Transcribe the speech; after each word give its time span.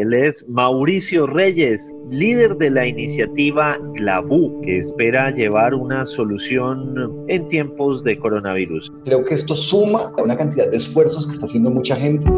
Él 0.00 0.14
es 0.14 0.46
Mauricio 0.48 1.26
Reyes, 1.26 1.92
líder 2.08 2.56
de 2.56 2.70
la 2.70 2.86
iniciativa 2.86 3.76
GLABU, 3.94 4.60
que 4.62 4.78
espera 4.78 5.32
llevar 5.32 5.74
una 5.74 6.06
solución 6.06 7.24
en 7.26 7.48
tiempos 7.48 8.04
de 8.04 8.16
coronavirus. 8.16 8.92
Creo 9.04 9.24
que 9.24 9.34
esto 9.34 9.56
suma 9.56 10.12
a 10.16 10.22
una 10.22 10.36
cantidad 10.36 10.70
de 10.70 10.76
esfuerzos 10.76 11.26
que 11.26 11.32
está 11.32 11.46
haciendo 11.46 11.70
mucha 11.70 11.96
gente. 11.96 12.30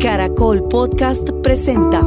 Caracol 0.00 0.66
Podcast 0.68 1.30
presenta 1.42 2.00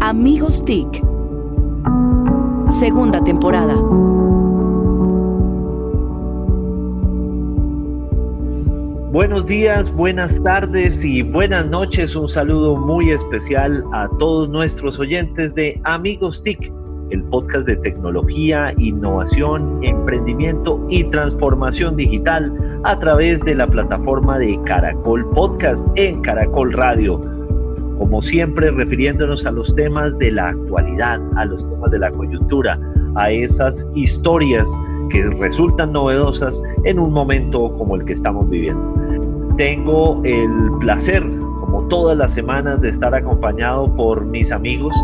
Amigos 0.00 0.64
TIC, 0.64 1.02
segunda 2.68 3.24
temporada. 3.24 3.74
Buenos 9.12 9.46
días, 9.46 9.92
buenas 9.92 10.42
tardes 10.42 11.04
y 11.04 11.22
buenas 11.22 11.64
noches. 11.66 12.16
Un 12.16 12.26
saludo 12.26 12.76
muy 12.76 13.12
especial 13.12 13.84
a 13.92 14.08
todos 14.18 14.48
nuestros 14.48 14.98
oyentes 14.98 15.54
de 15.54 15.80
Amigos 15.84 16.42
TIC, 16.42 16.72
el 17.10 17.22
podcast 17.22 17.68
de 17.68 17.76
tecnología, 17.76 18.72
innovación, 18.78 19.78
emprendimiento 19.84 20.84
y 20.90 21.04
transformación 21.04 21.96
digital 21.96 22.52
a 22.82 22.98
través 22.98 23.44
de 23.44 23.54
la 23.54 23.68
plataforma 23.68 24.40
de 24.40 24.60
Caracol 24.64 25.24
Podcast 25.30 25.86
en 25.94 26.20
Caracol 26.22 26.72
Radio. 26.72 27.20
Como 27.98 28.20
siempre, 28.20 28.72
refiriéndonos 28.72 29.46
a 29.46 29.52
los 29.52 29.72
temas 29.76 30.18
de 30.18 30.32
la 30.32 30.48
actualidad, 30.48 31.20
a 31.36 31.44
los 31.44 31.66
temas 31.70 31.92
de 31.92 32.00
la 32.00 32.10
coyuntura, 32.10 32.78
a 33.16 33.30
esas 33.30 33.88
historias 33.94 34.70
que 35.10 35.28
resultan 35.30 35.92
novedosas 35.92 36.62
en 36.84 36.98
un 36.98 37.12
momento 37.12 37.74
como 37.76 37.96
el 37.96 38.04
que 38.04 38.12
estamos 38.12 38.48
viviendo. 38.48 38.94
Tengo 39.56 40.22
el 40.24 40.50
placer, 40.80 41.22
como 41.60 41.86
todas 41.88 42.16
las 42.16 42.34
semanas, 42.34 42.80
de 42.80 42.90
estar 42.90 43.14
acompañado 43.14 43.94
por 43.94 44.24
mis 44.24 44.52
amigos. 44.52 44.94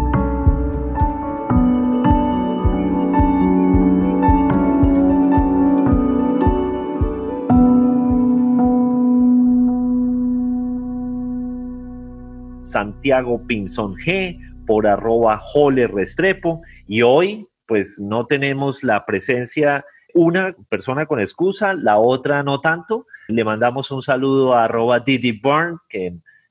Santiago 12.60 13.40
Pinzón 13.46 13.94
G 13.96 14.38
por 14.66 14.86
arroba 14.86 15.38
Jole 15.42 15.86
Restrepo 15.86 16.62
y 16.86 17.02
hoy 17.02 17.46
pues 17.66 18.00
no 18.00 18.26
tenemos 18.26 18.82
la 18.82 19.04
presencia 19.06 19.84
una 20.14 20.54
persona 20.68 21.06
con 21.06 21.20
excusa, 21.20 21.74
la 21.74 21.98
otra 21.98 22.42
no 22.42 22.60
tanto. 22.60 23.06
Le 23.28 23.44
mandamos 23.44 23.90
un 23.90 24.02
saludo 24.02 24.54
a 24.54 24.64
arroba 24.64 25.00
Didi 25.00 25.32
Burn, 25.32 25.78
que 25.88 26.06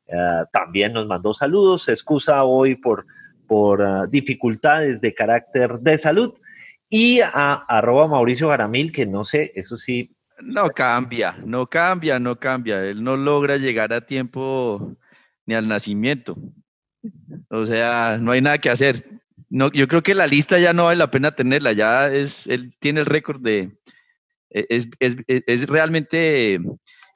eh, 0.07 0.43
también 0.51 0.93
nos 0.93 1.07
mandó 1.07 1.33
saludos. 1.33 1.83
Se 1.83 1.91
excusa 1.91 2.43
hoy 2.43 2.75
por, 2.75 3.05
por 3.47 3.81
eh, 3.81 4.07
dificultades 4.09 4.99
de 4.99 5.13
carácter 5.13 5.79
de 5.79 5.97
salud. 5.97 6.33
Y 6.89 7.21
a 7.21 7.53
arroba 7.53 8.07
Mauricio 8.07 8.49
Garamil, 8.49 8.91
que 8.91 9.05
no 9.05 9.23
sé, 9.23 9.51
eso 9.55 9.77
sí. 9.77 10.13
No 10.41 10.69
cambia, 10.69 11.37
no 11.45 11.67
cambia, 11.67 12.19
no 12.19 12.37
cambia. 12.37 12.83
Él 12.83 13.03
no 13.03 13.15
logra 13.15 13.57
llegar 13.57 13.93
a 13.93 14.01
tiempo 14.01 14.97
ni 15.45 15.53
al 15.53 15.67
nacimiento. 15.67 16.35
O 17.49 17.65
sea, 17.65 18.17
no 18.19 18.31
hay 18.31 18.41
nada 18.41 18.57
que 18.57 18.69
hacer. 18.69 19.10
No, 19.51 19.69
yo 19.73 19.85
creo 19.89 20.01
que 20.01 20.15
la 20.15 20.27
lista 20.27 20.57
ya 20.59 20.71
no 20.71 20.85
vale 20.85 20.97
la 20.97 21.11
pena 21.11 21.31
tenerla, 21.31 21.73
ya 21.73 22.07
es, 22.07 22.47
él 22.47 22.73
tiene 22.79 23.01
el 23.01 23.05
récord 23.05 23.41
de, 23.41 23.69
e, 24.49 24.65
es, 24.69 24.87
es, 24.99 25.17
es 25.27 25.67
realmente 25.67 26.53
eh, 26.53 26.59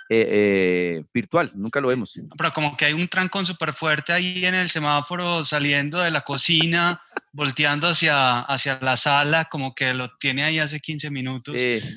eh, 0.09 1.03
virtual, 1.13 1.51
nunca 1.55 1.79
lo 1.79 1.87
vemos. 1.87 2.13
Pero 2.37 2.51
como 2.51 2.75
que 2.75 2.83
hay 2.83 2.93
un 2.93 3.07
trancón 3.07 3.45
súper 3.45 3.71
fuerte 3.71 4.11
ahí 4.11 4.45
en 4.45 4.53
el 4.53 4.69
semáforo 4.69 5.45
saliendo 5.45 5.99
de 5.99 6.11
la 6.11 6.21
cocina, 6.21 7.01
volteando 7.31 7.87
hacia, 7.87 8.41
hacia 8.41 8.79
la 8.81 8.97
sala, 8.97 9.45
como 9.45 9.73
que 9.73 9.93
lo 9.93 10.13
tiene 10.17 10.43
ahí 10.43 10.59
hace 10.59 10.81
15 10.81 11.09
minutos. 11.11 11.55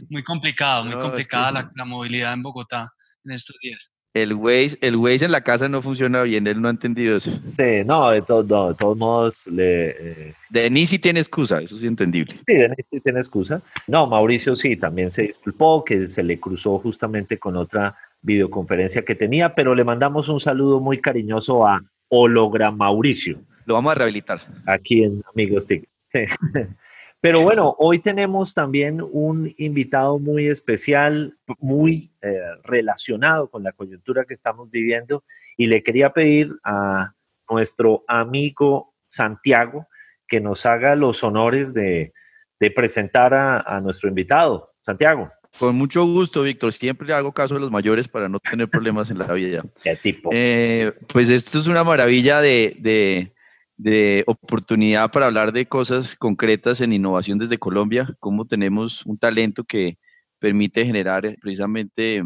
Muy 0.08 0.22
complicado, 0.22 0.84
muy 0.84 0.94
complicada 0.94 1.50
la, 1.50 1.72
la 1.74 1.84
movilidad 1.84 2.32
en 2.32 2.42
Bogotá 2.42 2.92
en 3.24 3.32
estos 3.32 3.56
días. 3.60 3.92
El 4.14 4.34
Waze, 4.34 4.78
el 4.80 4.96
Waze 4.96 5.26
en 5.26 5.32
la 5.32 5.42
casa 5.42 5.68
no 5.68 5.82
funciona 5.82 6.22
bien, 6.22 6.46
él 6.46 6.60
no 6.60 6.68
ha 6.68 6.70
entendido 6.70 7.16
eso. 7.16 7.30
Sí, 7.56 7.84
no, 7.84 8.10
de, 8.10 8.20
de 8.20 8.24
todos 8.24 8.96
modos 8.96 9.46
le... 9.48 9.90
Eh... 9.90 10.34
Denis 10.50 10.88
sí 10.88 10.98
tiene 10.98 11.20
excusa, 11.20 11.60
eso 11.60 11.76
es 11.76 11.84
entendible. 11.84 12.34
Sí, 12.46 12.54
Denis 12.54 12.86
sí 12.90 13.00
tiene 13.00 13.20
excusa. 13.20 13.60
No, 13.86 14.06
Mauricio 14.06 14.56
sí, 14.56 14.76
también 14.76 15.10
se 15.10 15.22
disculpó, 15.22 15.84
que 15.84 16.08
se 16.08 16.22
le 16.22 16.40
cruzó 16.40 16.78
justamente 16.78 17.38
con 17.38 17.56
otra 17.56 17.96
videoconferencia 18.22 19.04
que 19.04 19.14
tenía, 19.14 19.54
pero 19.54 19.74
le 19.74 19.84
mandamos 19.84 20.28
un 20.28 20.40
saludo 20.40 20.80
muy 20.80 21.00
cariñoso 21.00 21.66
a 21.66 21.82
Hologram 22.08 22.76
Mauricio. 22.76 23.38
Lo 23.66 23.74
vamos 23.74 23.92
a 23.92 23.96
rehabilitar. 23.96 24.40
Aquí 24.66 25.04
en 25.04 25.22
Amigos 25.34 25.66
TIC. 25.66 25.86
Pero 27.20 27.40
bueno, 27.40 27.74
hoy 27.78 27.98
tenemos 27.98 28.54
también 28.54 29.02
un 29.02 29.52
invitado 29.58 30.20
muy 30.20 30.46
especial, 30.46 31.36
muy 31.58 32.12
eh, 32.22 32.38
relacionado 32.62 33.48
con 33.48 33.64
la 33.64 33.72
coyuntura 33.72 34.24
que 34.24 34.34
estamos 34.34 34.70
viviendo 34.70 35.24
y 35.56 35.66
le 35.66 35.82
quería 35.82 36.12
pedir 36.12 36.54
a 36.62 37.14
nuestro 37.50 38.04
amigo 38.06 38.94
Santiago 39.08 39.88
que 40.28 40.40
nos 40.40 40.64
haga 40.64 40.94
los 40.94 41.24
honores 41.24 41.74
de, 41.74 42.12
de 42.60 42.70
presentar 42.70 43.34
a, 43.34 43.60
a, 43.60 43.80
nuestro 43.80 44.08
invitado. 44.08 44.72
Santiago. 44.82 45.30
Con 45.58 45.74
mucho 45.74 46.04
gusto, 46.04 46.42
Víctor. 46.42 46.72
Siempre 46.72 47.12
hago 47.12 47.32
caso 47.32 47.54
de 47.54 47.60
los 47.60 47.70
mayores 47.70 48.06
para 48.06 48.28
no 48.28 48.38
tener 48.38 48.68
problemas 48.68 49.10
en 49.10 49.18
la 49.18 49.32
vida. 49.32 49.64
¿Qué 49.82 49.96
tipo? 49.96 50.30
Eh, 50.32 50.92
pues 51.12 51.28
esto 51.30 51.58
es 51.58 51.66
una 51.66 51.82
maravilla 51.82 52.40
de, 52.40 52.76
de 52.78 53.32
de 53.78 54.24
oportunidad 54.26 55.10
para 55.12 55.26
hablar 55.26 55.52
de 55.52 55.66
cosas 55.66 56.16
concretas 56.16 56.80
en 56.80 56.92
innovación 56.92 57.38
desde 57.38 57.58
Colombia, 57.58 58.12
cómo 58.18 58.44
tenemos 58.44 59.06
un 59.06 59.16
talento 59.16 59.64
que 59.64 59.98
permite 60.40 60.84
generar 60.84 61.24
eh, 61.24 61.36
precisamente 61.40 62.22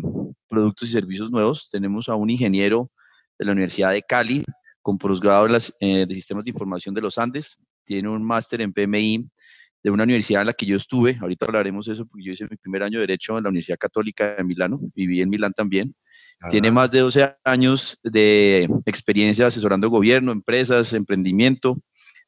productos 0.48 0.88
y 0.88 0.92
servicios 0.92 1.30
nuevos. 1.30 1.68
Tenemos 1.70 2.08
a 2.08 2.14
un 2.14 2.30
ingeniero 2.30 2.90
de 3.38 3.44
la 3.44 3.52
Universidad 3.52 3.92
de 3.92 4.02
Cali 4.02 4.42
con 4.80 4.96
posgrado 4.96 5.46
eh, 5.80 6.06
de 6.06 6.14
Sistemas 6.14 6.44
de 6.44 6.50
Información 6.50 6.94
de 6.94 7.02
los 7.02 7.18
Andes, 7.18 7.56
tiene 7.84 8.08
un 8.08 8.24
máster 8.24 8.62
en 8.62 8.72
PMI 8.72 9.28
de 9.84 9.90
una 9.90 10.04
universidad 10.04 10.42
en 10.42 10.48
la 10.48 10.52
que 10.54 10.66
yo 10.66 10.76
estuve, 10.76 11.18
ahorita 11.20 11.46
hablaremos 11.46 11.86
de 11.86 11.92
eso 11.92 12.06
porque 12.06 12.24
yo 12.24 12.32
hice 12.32 12.46
mi 12.50 12.56
primer 12.56 12.82
año 12.82 12.98
de 12.98 13.06
Derecho 13.06 13.36
en 13.36 13.44
la 13.44 13.50
Universidad 13.50 13.78
Católica 13.78 14.34
de 14.34 14.44
Milano, 14.44 14.80
viví 14.94 15.20
en 15.20 15.28
Milán 15.28 15.52
también, 15.52 15.94
tiene 16.50 16.70
más 16.70 16.90
de 16.90 17.00
12 17.00 17.36
años 17.44 17.98
de 18.02 18.68
experiencia 18.86 19.46
asesorando 19.46 19.88
gobierno, 19.88 20.32
empresas, 20.32 20.92
emprendimiento. 20.92 21.78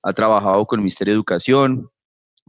Ha 0.03 0.13
trabajado 0.13 0.67
con 0.67 0.79
el 0.79 0.83
Ministerio 0.83 1.13
de 1.13 1.17
Educación, 1.17 1.89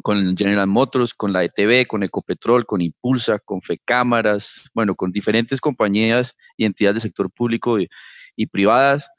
con 0.04 0.36
General 0.36 0.68
Motors, 0.68 1.14
con 1.14 1.31
la 1.34 1.44
ETV, 1.44 1.88
con 1.88 2.04
Ecopetrol, 2.04 2.66
con 2.66 2.81
Impulsa, 2.81 3.40
con 3.40 3.62
FECámaras, 3.62 4.70
bueno, 4.74 4.96
con 4.96 5.12
diferentes 5.12 5.62
compañías 5.62 6.36
y 6.58 6.66
entidades 6.66 6.96
del 6.96 7.09
sector 7.09 7.31
público 7.31 7.78
y, 7.80 7.88
privadas. 8.48 9.09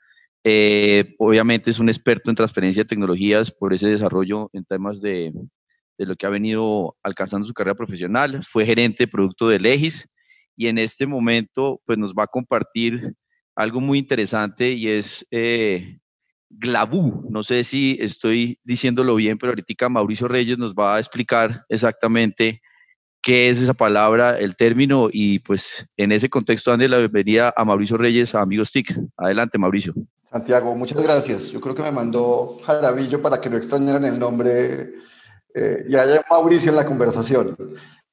Eh, 0.44 1.14
obviamente 1.18 1.70
es 1.70 1.78
un 1.78 1.88
experto 1.88 2.30
en 2.30 2.36
transferencia 2.36 2.84
de 2.84 2.88
tecnologías 2.88 3.50
por 3.50 3.72
ese 3.72 3.88
desarrollo 3.88 4.50
en 4.52 4.64
temas 4.64 5.00
de, 5.00 5.32
de, 5.98 6.06
lo 6.06 6.14
que 6.14 6.26
ha 6.26 6.30
venido 6.30 6.96
alcanzando 7.02 7.46
su 7.46 7.54
carrera 7.54 7.74
profesional. 7.74 8.44
Fue 8.48 8.64
gerente 8.64 9.04
de 9.04 9.08
producto 9.08 9.48
de 9.48 9.58
Legis 9.58 10.06
y 10.56 10.68
en 10.68 10.78
este 10.78 11.06
momento 11.06 11.80
pues 11.84 11.98
nos 11.98 12.14
va 12.14 12.24
a 12.24 12.28
compartir 12.28 13.14
algo 13.54 13.80
muy 13.80 13.98
interesante 13.98 14.72
y 14.72 14.88
es 14.88 15.26
eh, 15.30 15.98
Glabú. 16.50 17.26
No 17.30 17.42
sé 17.42 17.64
si 17.64 17.98
estoy 18.00 18.58
diciéndolo 18.64 19.14
bien, 19.16 19.38
pero 19.38 19.52
ahorita 19.52 19.88
Mauricio 19.88 20.28
Reyes 20.28 20.58
nos 20.58 20.74
va 20.74 20.96
a 20.96 20.98
explicar 20.98 21.64
exactamente 21.68 22.60
qué 23.22 23.48
es 23.48 23.60
esa 23.60 23.74
palabra, 23.74 24.38
el 24.38 24.54
término 24.56 25.08
y 25.10 25.40
pues 25.40 25.86
en 25.96 26.12
ese 26.12 26.30
contexto 26.30 26.72
ande 26.72 26.88
la 26.88 26.98
bienvenida 26.98 27.52
a 27.56 27.64
Mauricio 27.64 27.96
Reyes, 27.96 28.34
a 28.34 28.40
Amigos 28.40 28.70
TIC. 28.70 28.96
Adelante, 29.16 29.58
Mauricio. 29.58 29.94
Santiago, 30.30 30.74
muchas 30.76 31.02
gracias. 31.02 31.48
Yo 31.48 31.60
creo 31.60 31.74
que 31.74 31.82
me 31.82 31.90
mandó 31.90 32.60
Jarabillo 32.64 33.20
para 33.22 33.40
que 33.40 33.50
no 33.50 33.56
extrañaran 33.56 34.04
el 34.04 34.18
nombre 34.18 34.92
eh, 35.54 35.84
y 35.88 35.96
haya 35.96 36.24
Mauricio 36.30 36.70
en 36.70 36.76
la 36.76 36.84
conversación. 36.84 37.56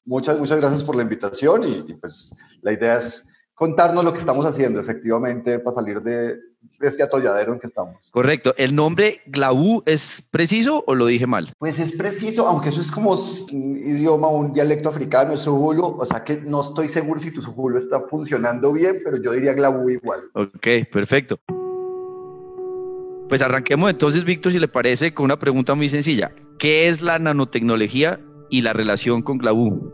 Muchas, 0.06 0.38
muchas 0.38 0.58
gracias 0.58 0.84
por 0.84 0.96
la 0.96 1.04
invitación 1.04 1.68
y, 1.68 1.94
pues 1.94 2.34
la 2.62 2.74
idea 2.74 2.98
es 2.98 3.26
contarnos 3.54 4.04
lo 4.04 4.12
que 4.12 4.20
estamos 4.20 4.46
haciendo 4.46 4.80
efectivamente 4.80 5.60
para 5.60 5.76
salir 5.76 6.02
de, 6.02 6.38
este 6.82 7.04
atolladero 7.04 7.54
en 7.54 7.60
que 7.60 7.68
estamos. 7.68 8.10
Correcto. 8.12 8.54
¿El 8.58 8.76
nombre 8.76 9.22
Glaú 9.28 9.84
es 9.86 10.24
preciso 10.32 10.84
o 10.88 10.96
lo 10.96 11.06
dije 11.06 11.28
mal? 11.28 11.54
Pues 11.58 11.80
es 11.80 11.94
preciso, 11.94 12.48
aunque 12.48 12.70
eso 12.70 12.82
es 12.82 12.92
como 12.92 13.12
un 13.14 13.78
idioma, 13.78 14.28
un 14.28 14.54
dialecto 14.54 14.90
africano, 14.90 15.38
Suhulu, 15.38 15.98
o 16.00 16.06
sea 16.06 16.24
que 16.24 16.38
no 16.38 16.62
estoy 16.62 16.90
seguro 16.90 17.22
si 17.22 17.32
tu 17.32 17.42
Suhulu 17.42 17.78
está 17.78 18.02
funcionando 18.02 18.74
bien, 18.74 19.02
pero 19.04 19.22
yo 19.22 19.32
diría 19.32 19.54
Glaú 19.54 19.90
igual. 19.90 20.24
Ok, 20.34 20.68
perfecto. 20.92 21.40
Pues 23.30 23.42
arranquemos 23.42 23.90
entonces, 23.90 24.26
Víctor, 24.26 24.52
si 24.52 24.60
le 24.60 24.68
parece, 24.68 25.14
con 25.14 25.26
una 25.26 25.40
pregunta 25.40 25.74
muy 25.76 25.90
sencilla. 25.90 26.34
¿Qué 26.60 26.88
es 26.88 27.02
la 27.02 27.18
nanotecnología 27.20 28.20
y 28.54 28.62
la 28.62 28.72
relación 28.72 29.24
con 29.24 29.40
Glabú? 29.40 29.92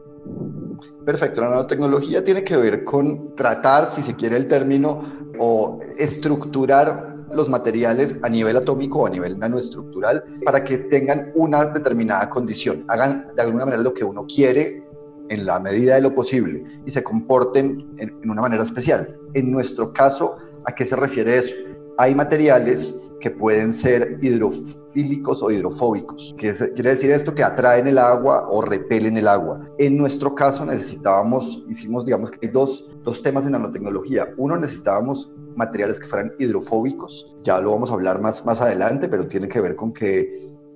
Perfecto, 1.05 1.39
la 1.39 1.49
nanotecnología 1.49 2.25
tiene 2.25 2.43
que 2.43 2.57
ver 2.57 2.83
con 2.83 3.33
tratar, 3.33 3.95
si 3.95 4.03
se 4.03 4.15
quiere 4.15 4.35
el 4.35 4.49
término, 4.49 5.01
o 5.39 5.79
estructurar 5.97 7.15
los 7.31 7.47
materiales 7.47 8.17
a 8.21 8.27
nivel 8.27 8.57
atómico 8.57 8.99
o 8.99 9.05
a 9.05 9.09
nivel 9.09 9.39
nanoestructural 9.39 10.25
para 10.43 10.65
que 10.65 10.77
tengan 10.77 11.31
una 11.35 11.67
determinada 11.67 12.29
condición, 12.29 12.83
hagan 12.89 13.31
de 13.33 13.41
alguna 13.41 13.63
manera 13.63 13.81
lo 13.81 13.93
que 13.93 14.03
uno 14.03 14.25
quiere 14.25 14.83
en 15.29 15.45
la 15.45 15.61
medida 15.61 15.95
de 15.95 16.01
lo 16.01 16.13
posible 16.13 16.81
y 16.85 16.91
se 16.91 17.01
comporten 17.01 17.87
en, 17.97 18.13
en 18.21 18.29
una 18.29 18.41
manera 18.41 18.63
especial. 18.63 19.15
En 19.35 19.53
nuestro 19.53 19.93
caso, 19.93 20.35
¿a 20.65 20.75
qué 20.75 20.85
se 20.85 20.97
refiere 20.97 21.37
eso? 21.37 21.55
Hay 21.97 22.13
materiales 22.13 22.93
que 23.19 23.31
pueden 23.31 23.73
ser 23.73 24.17
hidrofílicos 24.21 25.41
o 25.43 25.51
hidrofóbicos. 25.51 26.35
Quiere 26.37 26.89
decir 26.89 27.11
esto 27.11 27.33
que 27.33 27.43
atraen 27.43 27.87
el 27.87 27.97
agua 27.97 28.47
o 28.49 28.61
repelen 28.61 29.17
el 29.17 29.27
agua. 29.27 29.67
En 29.77 29.97
nuestro 29.97 30.35
caso 30.35 30.65
necesitábamos, 30.65 31.63
hicimos, 31.69 32.05
digamos 32.05 32.31
que 32.31 32.47
hay 32.47 32.51
dos, 32.51 32.89
dos 33.03 33.21
temas 33.21 33.45
en 33.45 33.51
nanotecnología. 33.51 34.29
Uno, 34.37 34.57
necesitábamos 34.57 35.31
materiales 35.55 35.99
que 35.99 36.07
fueran 36.07 36.33
hidrofóbicos. 36.39 37.35
Ya 37.43 37.59
lo 37.59 37.71
vamos 37.71 37.91
a 37.91 37.93
hablar 37.93 38.21
más, 38.21 38.45
más 38.45 38.61
adelante, 38.61 39.07
pero 39.07 39.27
tiene 39.27 39.47
que 39.47 39.61
ver 39.61 39.75
con 39.75 39.93
que 39.93 40.29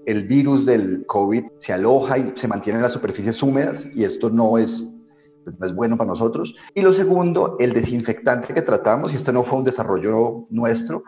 el 0.06 0.28
virus 0.28 0.66
del 0.66 1.06
COVID 1.08 1.46
se 1.60 1.74
aloja 1.74 2.18
y 2.18 2.34
se 2.36 2.48
mantiene 2.48 2.80
en 2.80 2.84
las 2.84 2.92
superficies 2.92 3.42
húmedas 3.42 3.88
y 3.94 4.04
esto 4.04 4.30
no 4.30 4.58
es 4.58 4.94
pues, 5.44 5.60
no 5.60 5.66
es 5.66 5.76
bueno 5.76 5.98
para 5.98 6.10
nosotros. 6.10 6.56
Y 6.74 6.82
lo 6.82 6.94
segundo, 6.94 7.58
el 7.60 7.74
desinfectante 7.74 8.54
que 8.54 8.62
tratamos, 8.62 9.14
y 9.14 9.18
este 9.18 9.34
no 9.34 9.44
fue 9.44 9.60
un 9.60 9.64
desarrollo 9.64 10.48
nuestro, 10.50 11.04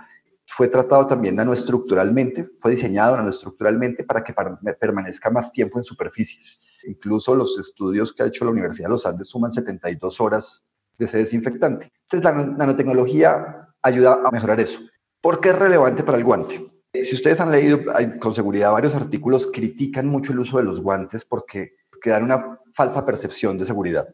fue 0.47 0.67
tratado 0.67 1.07
también 1.07 1.35
nanoestructuralmente, 1.35 2.49
fue 2.59 2.71
diseñado 2.71 3.17
nanoestructuralmente 3.17 4.03
para 4.03 4.23
que 4.23 4.33
permanezca 4.79 5.29
más 5.29 5.51
tiempo 5.51 5.79
en 5.79 5.83
superficies. 5.83 6.65
Incluso 6.87 7.35
los 7.35 7.57
estudios 7.57 8.13
que 8.13 8.23
ha 8.23 8.27
hecho 8.27 8.45
la 8.45 8.51
Universidad 8.51 8.87
de 8.87 8.93
los 8.93 9.05
Andes 9.05 9.27
suman 9.27 9.51
72 9.51 10.21
horas 10.21 10.63
de 10.97 11.05
ese 11.05 11.17
desinfectante. 11.17 11.91
Entonces 12.03 12.23
la 12.23 12.31
nanotecnología 12.31 13.69
ayuda 13.81 14.21
a 14.23 14.31
mejorar 14.31 14.59
eso. 14.59 14.79
¿Por 15.21 15.39
qué 15.39 15.49
es 15.49 15.59
relevante 15.59 16.03
para 16.03 16.17
el 16.17 16.23
guante? 16.23 16.71
Si 17.01 17.15
ustedes 17.15 17.39
han 17.39 17.51
leído 17.51 17.79
con 18.19 18.33
seguridad 18.33 18.71
varios 18.71 18.95
artículos, 18.95 19.49
critican 19.51 20.07
mucho 20.07 20.31
el 20.31 20.39
uso 20.39 20.57
de 20.57 20.63
los 20.63 20.79
guantes 20.79 21.25
porque, 21.25 21.73
dan 22.05 22.23
una 22.23 22.59
falsa 22.73 23.03
percepción 23.03 23.57
de 23.57 23.65
seguridad. 23.65 24.07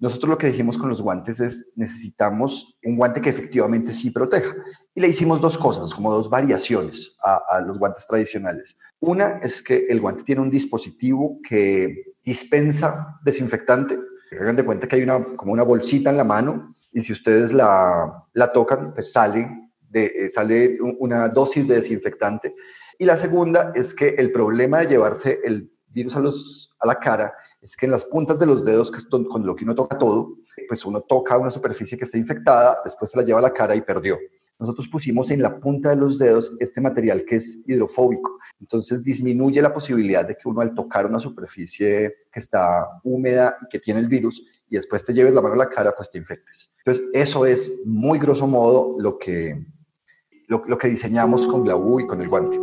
Nosotros 0.00 0.30
lo 0.30 0.38
que 0.38 0.48
dijimos 0.48 0.78
con 0.78 0.88
los 0.88 1.02
guantes 1.02 1.40
es 1.40 1.64
necesitamos 1.74 2.78
un 2.84 2.96
guante 2.96 3.20
que 3.20 3.30
efectivamente 3.30 3.92
sí 3.92 4.10
proteja. 4.10 4.54
Y 4.94 5.00
le 5.00 5.08
hicimos 5.08 5.40
dos 5.40 5.56
cosas, 5.58 5.94
como 5.94 6.12
dos 6.12 6.28
variaciones 6.28 7.16
a, 7.22 7.60
los 7.66 7.78
guantes 7.78 8.06
tradicionales. 8.06 8.76
Una 9.00 9.38
es 9.38 9.62
que 9.62 9.86
el 9.88 10.00
guante 10.00 10.24
tiene 10.24 10.42
un 10.42 10.50
dispositivo 10.50 11.40
que 11.48 12.14
dispensa 12.24 13.18
desinfectante. 13.24 13.98
Hagan 14.32 14.56
de 14.56 14.64
cuenta 14.64 14.86
que 14.86 14.96
hay 14.96 15.02
una, 15.02 15.24
como 15.36 15.52
una 15.52 15.62
bolsita 15.62 16.10
en 16.10 16.16
la 16.16 16.24
mano 16.24 16.70
y 16.92 17.02
si 17.02 17.12
ustedes 17.12 17.52
la, 17.52 18.24
la 18.34 18.50
tocan, 18.50 18.92
pues 18.92 19.12
sale, 19.12 19.48
eh, 19.92 20.28
sale 20.30 20.78
una 20.98 21.28
dosis 21.28 21.66
de 21.66 21.76
desinfectante. 21.76 22.54
Y 22.98 23.04
la 23.04 23.16
segunda 23.16 23.72
es 23.74 23.94
que 23.94 24.08
el 24.08 24.32
problema 24.32 24.80
de 24.80 24.88
llevarse 24.88 25.40
el 25.44 25.70
virus 25.86 26.16
a, 26.16 26.20
los, 26.20 26.70
a 26.80 26.86
la 26.86 26.98
cara 26.98 27.32
es 27.60 27.76
que 27.76 27.86
en 27.86 27.92
las 27.92 28.04
puntas 28.04 28.38
de 28.38 28.46
los 28.46 28.64
dedos, 28.64 28.90
que 28.90 28.98
es 28.98 29.06
con 29.06 29.44
lo 29.44 29.56
que 29.56 29.64
uno 29.64 29.74
toca 29.74 29.98
todo, 29.98 30.36
pues 30.68 30.84
uno 30.84 31.00
toca 31.00 31.36
una 31.38 31.50
superficie 31.50 31.98
que 31.98 32.04
está 32.04 32.18
infectada, 32.18 32.78
después 32.84 33.10
se 33.10 33.16
la 33.16 33.24
lleva 33.24 33.40
a 33.40 33.42
la 33.42 33.52
cara 33.52 33.74
y 33.74 33.80
perdió. 33.80 34.18
Nosotros 34.58 34.88
pusimos 34.88 35.30
en 35.30 35.40
la 35.40 35.60
punta 35.60 35.90
de 35.90 35.96
los 35.96 36.18
dedos 36.18 36.52
este 36.58 36.80
material 36.80 37.24
que 37.24 37.36
es 37.36 37.62
hidrofóbico, 37.66 38.38
entonces 38.60 39.02
disminuye 39.02 39.62
la 39.62 39.72
posibilidad 39.72 40.26
de 40.26 40.36
que 40.36 40.48
uno 40.48 40.60
al 40.60 40.74
tocar 40.74 41.06
una 41.06 41.20
superficie 41.20 42.14
que 42.32 42.40
está 42.40 42.86
húmeda 43.04 43.56
y 43.62 43.68
que 43.68 43.78
tiene 43.78 44.00
el 44.00 44.08
virus 44.08 44.42
y 44.68 44.76
después 44.76 45.04
te 45.04 45.14
lleves 45.14 45.32
la 45.32 45.42
mano 45.42 45.54
a 45.54 45.58
la 45.58 45.68
cara, 45.68 45.94
pues 45.96 46.10
te 46.10 46.18
infectes. 46.18 46.74
Entonces 46.78 47.04
eso 47.12 47.46
es 47.46 47.72
muy 47.84 48.18
grosso 48.18 48.46
modo 48.46 48.96
lo 48.98 49.18
que, 49.18 49.64
lo, 50.48 50.60
que 50.62 50.88
diseñamos 50.88 51.46
con 51.46 51.62
Glavu 51.64 52.00
y 52.00 52.06
con 52.06 52.20
el 52.20 52.28
guante. 52.28 52.58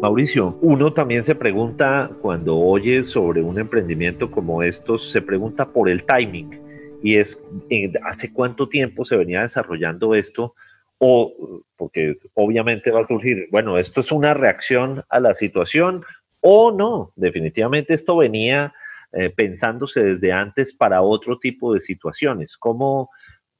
Mauricio, 0.00 0.58
uno 0.60 0.92
también 0.92 1.22
se 1.22 1.34
pregunta 1.34 2.10
cuando 2.20 2.58
oye 2.58 3.02
sobre 3.02 3.40
un 3.40 3.58
emprendimiento 3.58 4.30
como 4.30 4.62
estos, 4.62 5.10
se 5.10 5.22
pregunta 5.22 5.72
por 5.72 5.88
el 5.88 6.04
timing 6.04 6.50
y 7.02 7.16
es 7.16 7.40
eh, 7.70 7.90
hace 8.04 8.30
cuánto 8.32 8.68
tiempo 8.68 9.06
se 9.06 9.16
venía 9.16 9.40
desarrollando 9.40 10.14
esto 10.14 10.54
o 10.98 11.62
porque 11.76 12.18
obviamente 12.34 12.90
va 12.90 13.00
a 13.00 13.04
surgir, 13.04 13.48
bueno, 13.50 13.78
esto 13.78 14.00
es 14.00 14.12
una 14.12 14.34
reacción 14.34 15.02
a 15.08 15.18
la 15.18 15.34
situación 15.34 16.04
o 16.40 16.72
no, 16.72 17.12
definitivamente 17.16 17.94
esto 17.94 18.16
venía 18.16 18.74
eh, 19.12 19.30
pensándose 19.30 20.04
desde 20.04 20.32
antes 20.32 20.74
para 20.74 21.00
otro 21.00 21.38
tipo 21.38 21.72
de 21.72 21.80
situaciones. 21.80 22.58
¿Cómo, 22.58 23.10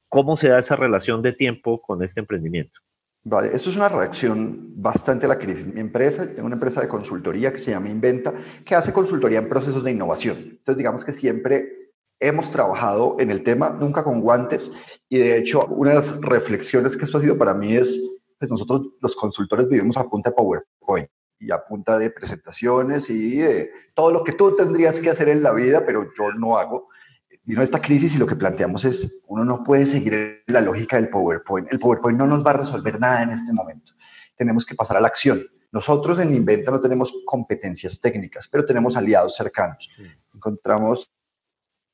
¿Cómo 0.07 0.37
se 0.37 0.49
da 0.49 0.59
esa 0.59 0.75
relación 0.75 1.23
de 1.23 1.33
tiempo 1.33 1.81
con 1.81 2.03
este 2.03 2.19
emprendimiento? 2.19 2.79
Vale, 3.29 3.53
esto 3.53 3.69
es 3.69 3.75
una 3.75 3.89
reacción 3.89 4.71
bastante 4.81 5.25
a 5.25 5.29
la 5.29 5.37
crisis. 5.37 5.67
Mi 5.67 5.81
empresa, 5.81 6.25
tengo 6.33 6.45
una 6.45 6.55
empresa 6.55 6.79
de 6.79 6.87
consultoría 6.87 7.51
que 7.51 7.59
se 7.59 7.71
llama 7.71 7.89
Inventa, 7.89 8.33
que 8.63 8.73
hace 8.73 8.93
consultoría 8.93 9.39
en 9.39 9.49
procesos 9.49 9.83
de 9.83 9.91
innovación. 9.91 10.37
Entonces, 10.37 10.77
digamos 10.77 11.03
que 11.03 11.11
siempre 11.11 11.91
hemos 12.21 12.49
trabajado 12.51 13.17
en 13.19 13.29
el 13.29 13.43
tema, 13.43 13.69
nunca 13.69 14.01
con 14.01 14.21
guantes, 14.21 14.71
y 15.09 15.17
de 15.17 15.37
hecho, 15.37 15.59
una 15.65 15.89
de 15.89 15.95
las 15.97 16.21
reflexiones 16.21 16.95
que 16.95 17.03
esto 17.03 17.17
ha 17.17 17.21
sido 17.21 17.37
para 17.37 17.53
mí 17.53 17.75
es, 17.75 18.01
pues 18.39 18.49
nosotros 18.49 18.93
los 19.01 19.13
consultores 19.13 19.67
vivimos 19.67 19.97
a 19.97 20.07
punta 20.07 20.29
de 20.29 20.35
PowerPoint 20.37 21.09
y 21.37 21.51
a 21.51 21.61
punta 21.61 21.99
de 21.99 22.09
presentaciones 22.09 23.09
y 23.09 23.39
de 23.39 23.71
todo 23.93 24.09
lo 24.09 24.23
que 24.23 24.31
tú 24.31 24.55
tendrías 24.55 25.01
que 25.01 25.09
hacer 25.09 25.27
en 25.27 25.43
la 25.43 25.51
vida, 25.51 25.83
pero 25.85 26.05
yo 26.17 26.31
no 26.31 26.57
hago 26.57 26.87
vino 27.47 27.61
esta 27.61 27.81
crisis 27.81 28.13
y 28.13 28.17
lo 28.17 28.27
que 28.27 28.35
planteamos 28.35 28.83
es, 28.83 29.23
uno 29.27 29.45
no 29.45 29.63
puede 29.63 29.85
seguir 29.85 30.43
la 30.47 30.59
lógica 30.59 30.97
del 30.97 31.09
PowerPoint. 31.09 31.71
El 31.71 31.79
PowerPoint 31.79 32.19
no 32.19 32.27
nos 32.27 32.45
va 32.45 32.51
a 32.51 32.55
resolver 32.55 32.99
nada 32.99 33.23
en 33.23 33.29
este 33.29 33.53
momento. 33.53 33.93
Tenemos 34.35 34.65
que 34.65 34.75
pasar 34.75 34.97
a 34.97 35.01
la 35.01 35.07
acción. 35.07 35.41
Nosotros 35.71 36.19
en 36.19 36.35
Inventa 36.35 36.71
no 36.71 36.81
tenemos 36.81 37.13
competencias 37.25 38.01
técnicas, 38.01 38.49
pero 38.49 38.65
tenemos 38.65 38.97
aliados 38.97 39.35
cercanos. 39.35 39.89
Encontramos 40.35 41.09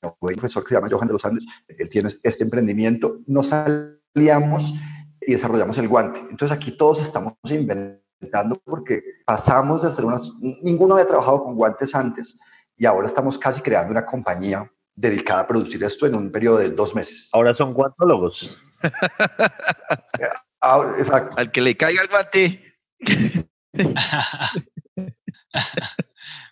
un 0.01 0.33
profesor 0.33 0.63
que 0.63 0.69
se 0.69 0.75
llama 0.75 0.89
Johan 0.91 1.07
de 1.07 1.13
los 1.13 1.23
Andes, 1.23 1.45
él 1.67 1.87
tiene 1.87 2.09
este 2.23 2.43
emprendimiento, 2.43 3.19
nos 3.27 3.53
aliamos 3.53 4.73
y 5.21 5.33
desarrollamos 5.33 5.77
el 5.77 5.87
guante. 5.87 6.19
Entonces 6.31 6.51
aquí 6.51 6.75
todos 6.75 6.99
estamos 6.99 7.35
inventando 7.47 8.59
porque 8.65 9.03
pasamos 9.23 9.83
de 9.83 9.87
hacer 9.89 10.03
unas, 10.03 10.31
ninguno 10.39 10.95
había 10.95 11.07
trabajado 11.07 11.43
con 11.43 11.55
guantes 11.55 11.93
antes 11.93 12.37
y 12.75 12.85
ahora 12.85 13.07
estamos 13.07 13.37
casi 13.37 13.61
creando 13.61 13.91
una 13.91 14.05
compañía 14.05 14.69
dedicada 14.95 15.41
a 15.41 15.47
producir 15.47 15.83
esto 15.83 16.05
en 16.05 16.15
un 16.15 16.31
periodo 16.31 16.57
de 16.57 16.69
dos 16.69 16.95
meses. 16.95 17.29
Ahora 17.33 17.53
son 17.53 17.73
guantólogos. 17.73 18.61
exacto. 20.97 21.37
Al 21.37 21.51
que 21.51 21.61
le 21.61 21.75
caiga 21.75 22.01
el 22.01 22.07
bate. 22.07 22.77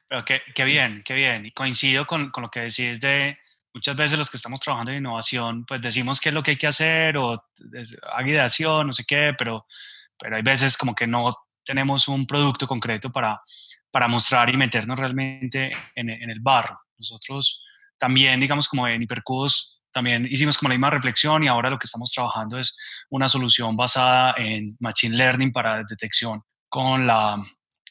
Pero 0.07 0.25
qué, 0.25 0.63
bien, 0.65 1.03
qué 1.05 1.13
bien. 1.13 1.45
Y 1.45 1.51
coincido 1.51 2.05
con, 2.05 2.31
con, 2.31 2.43
lo 2.43 2.49
que 2.49 2.61
decís 2.61 2.99
de 2.99 3.37
muchas 3.73 3.95
veces 3.95 4.17
los 4.17 4.29
que 4.29 4.37
estamos 4.37 4.59
trabajando 4.59 4.91
en 4.91 4.97
innovación, 4.97 5.65
pues 5.65 5.81
decimos 5.81 6.19
qué 6.19 6.29
es 6.29 6.35
lo 6.35 6.43
que 6.43 6.51
hay 6.51 6.57
que 6.57 6.67
hacer 6.67 7.17
o 7.17 7.45
haga 8.11 8.27
ideación, 8.27 8.87
no 8.87 8.93
sé 8.93 9.05
qué, 9.07 9.33
pero, 9.37 9.65
pero 10.19 10.35
hay 10.35 10.41
veces 10.41 10.77
como 10.77 10.93
que 10.93 11.07
no 11.07 11.33
tenemos 11.63 12.09
un 12.09 12.27
producto 12.27 12.67
concreto 12.67 13.11
para, 13.11 13.41
para 13.89 14.09
mostrar 14.09 14.49
y 14.49 14.57
meternos 14.57 14.99
realmente 14.99 15.71
en, 15.95 16.09
en 16.09 16.29
el 16.29 16.41
barro. 16.41 16.77
Nosotros 16.97 17.65
también, 18.01 18.39
digamos, 18.39 18.67
como 18.67 18.87
en 18.87 19.03
Hipercubos, 19.03 19.83
también 19.93 20.27
hicimos 20.27 20.57
como 20.57 20.69
la 20.69 20.75
misma 20.75 20.89
reflexión 20.89 21.43
y 21.43 21.47
ahora 21.47 21.69
lo 21.69 21.77
que 21.77 21.85
estamos 21.85 22.11
trabajando 22.11 22.57
es 22.57 22.75
una 23.11 23.29
solución 23.29 23.77
basada 23.77 24.33
en 24.37 24.75
Machine 24.79 25.15
Learning 25.15 25.51
para 25.51 25.83
detección 25.83 26.41
con 26.67 27.05
la, 27.05 27.37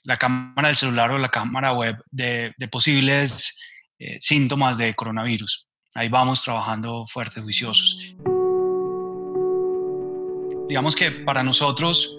la 0.02 0.16
cámara 0.16 0.66
del 0.66 0.76
celular 0.76 1.12
o 1.12 1.18
la 1.18 1.28
cámara 1.28 1.74
web 1.74 1.96
de, 2.10 2.52
de 2.58 2.68
posibles 2.68 3.62
eh, 4.00 4.18
síntomas 4.20 4.78
de 4.78 4.96
coronavirus. 4.96 5.68
Ahí 5.94 6.08
vamos 6.08 6.42
trabajando 6.42 7.06
fuertes, 7.06 7.44
juiciosos. 7.44 8.16
Digamos 10.68 10.96
que 10.96 11.12
para 11.12 11.44
nosotros 11.44 12.16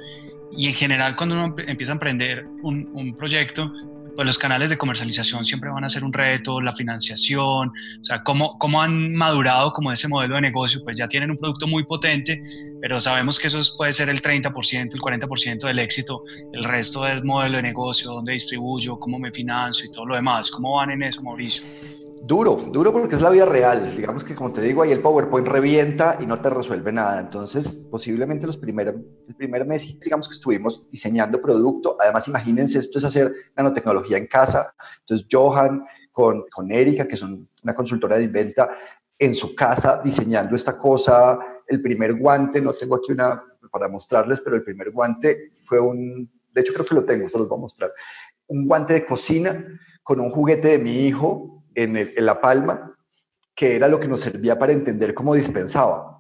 y 0.56 0.70
en 0.70 0.76
general 0.76 1.18
cuando 1.18 1.36
uno 1.36 1.56
empieza 1.68 1.92
a 1.92 1.96
emprender 1.96 2.46
un, 2.64 2.90
un 2.94 3.14
proyecto, 3.18 3.70
pues 4.16 4.26
los 4.26 4.38
canales 4.38 4.70
de 4.70 4.78
comercialización 4.78 5.46
siempre 5.46 5.70
van 5.70 5.84
a 5.84 5.90
ser 5.90 6.04
un 6.04 6.14
reto, 6.14 6.60
la 6.62 6.74
financiación, 6.74 7.70
o 7.70 8.04
sea, 8.04 8.24
cómo, 8.24 8.58
cómo 8.58 8.82
han 8.82 9.14
madurado 9.16 9.72
como 9.74 9.92
ese 9.92 10.08
modelo 10.08 10.36
de 10.36 10.42
negocio, 10.42 10.82
pues 10.84 10.98
ya 10.98 11.08
tienen 11.08 11.32
un 11.32 11.38
producto 11.38 11.68
muy 11.68 11.84
potente, 11.84 12.42
pero 12.80 13.00
sabemos 13.00 13.40
que 13.40 13.48
eso 13.48 13.60
puede 13.78 13.94
ser 13.94 14.10
el 14.10 14.22
30%, 14.22 14.94
el 14.94 15.00
40% 15.00 15.68
del 15.68 15.80
éxito, 15.80 16.24
el 16.52 16.64
resto 16.64 17.04
del 17.04 17.24
modelo 17.24 17.58
de 17.58 17.64
negocio, 17.64 18.12
dónde 18.12 18.34
distribuyo, 18.34 19.00
cómo 19.00 19.20
me 19.20 19.32
financio 19.32 19.86
y 19.86 19.92
todo 19.92 20.06
lo 20.06 20.16
demás. 20.16 20.52
¿Cómo 20.52 20.76
van 20.76 20.92
en 20.92 21.04
eso, 21.04 21.22
Mauricio? 21.22 21.64
Duro, 22.24 22.56
duro 22.72 22.94
porque 22.94 23.16
es 23.16 23.22
la 23.22 23.30
vida 23.30 23.46
real. 23.46 23.96
Digamos 23.98 24.24
que, 24.24 24.36
como 24.36 24.54
te 24.54 24.62
digo, 24.62 24.84
ahí 24.84 24.92
el 24.92 25.02
PowerPoint 25.02 25.48
revienta 25.48 26.18
y 26.20 26.26
no 26.26 26.40
te 26.40 26.50
resuelve 26.50 26.92
nada. 26.92 27.20
Entonces, 27.20 27.68
posiblemente 27.90 28.46
los 28.46 28.58
primeros, 28.58 28.96
el 29.28 29.36
primer 29.36 29.66
mes, 29.66 30.00
digamos 30.00 30.28
que 30.28 30.34
estuvimos 30.34 30.88
diseñando 30.92 31.42
producto. 31.42 31.98
Además, 32.00 32.28
imagínense, 32.28 32.80
esto 32.80 33.00
es 33.00 33.04
hacer 33.04 33.34
nanotecnología 33.56 34.18
en 34.18 34.28
casa. 34.28 34.74
Entonces, 35.00 35.28
Johan 35.32 35.84
con, 36.12 36.46
con 36.50 36.72
Erika, 36.72 37.08
que 37.08 37.18
son 37.18 37.48
una 37.64 37.74
consultora 37.74 38.18
de 38.18 38.24
inventa, 38.26 38.70
en 39.18 39.36
su 39.36 39.54
casa 39.54 40.02
diseñando 40.04 40.56
esta 40.56 40.78
cosa, 40.78 41.40
el 41.68 41.82
primer 41.82 42.16
guante, 42.16 42.62
no 42.62 42.74
tengo 42.74 42.96
aquí 42.96 43.12
una 43.12 43.44
para 43.72 43.88
mostrarles, 43.88 44.42
pero 44.42 44.56
el 44.56 44.64
primer 44.64 44.92
guante 44.92 45.52
fue 45.54 45.80
un, 45.80 46.30
de 46.52 46.62
hecho 46.62 46.74
creo 46.74 46.86
que 46.86 46.96
lo 46.96 47.06
tengo, 47.06 47.30
se 47.30 47.38
los 47.38 47.48
voy 47.48 47.58
a 47.58 47.62
mostrar, 47.62 47.92
un 48.48 48.68
guante 48.68 48.94
de 48.94 49.06
cocina 49.06 49.66
con 50.04 50.20
un 50.20 50.32
juguete 50.32 50.70
de 50.70 50.80
mi 50.80 51.06
hijo 51.06 51.61
en, 51.76 51.98
en 51.98 52.26
la 52.26 52.40
palma, 52.40 52.96
que 53.56 53.76
era 53.76 53.88
lo 53.88 54.00
que 54.00 54.08
nos 54.08 54.22
servía 54.22 54.58
para 54.58 54.74
entender 54.74 55.14
cómo 55.14 55.34
dispensaba. 55.34 56.12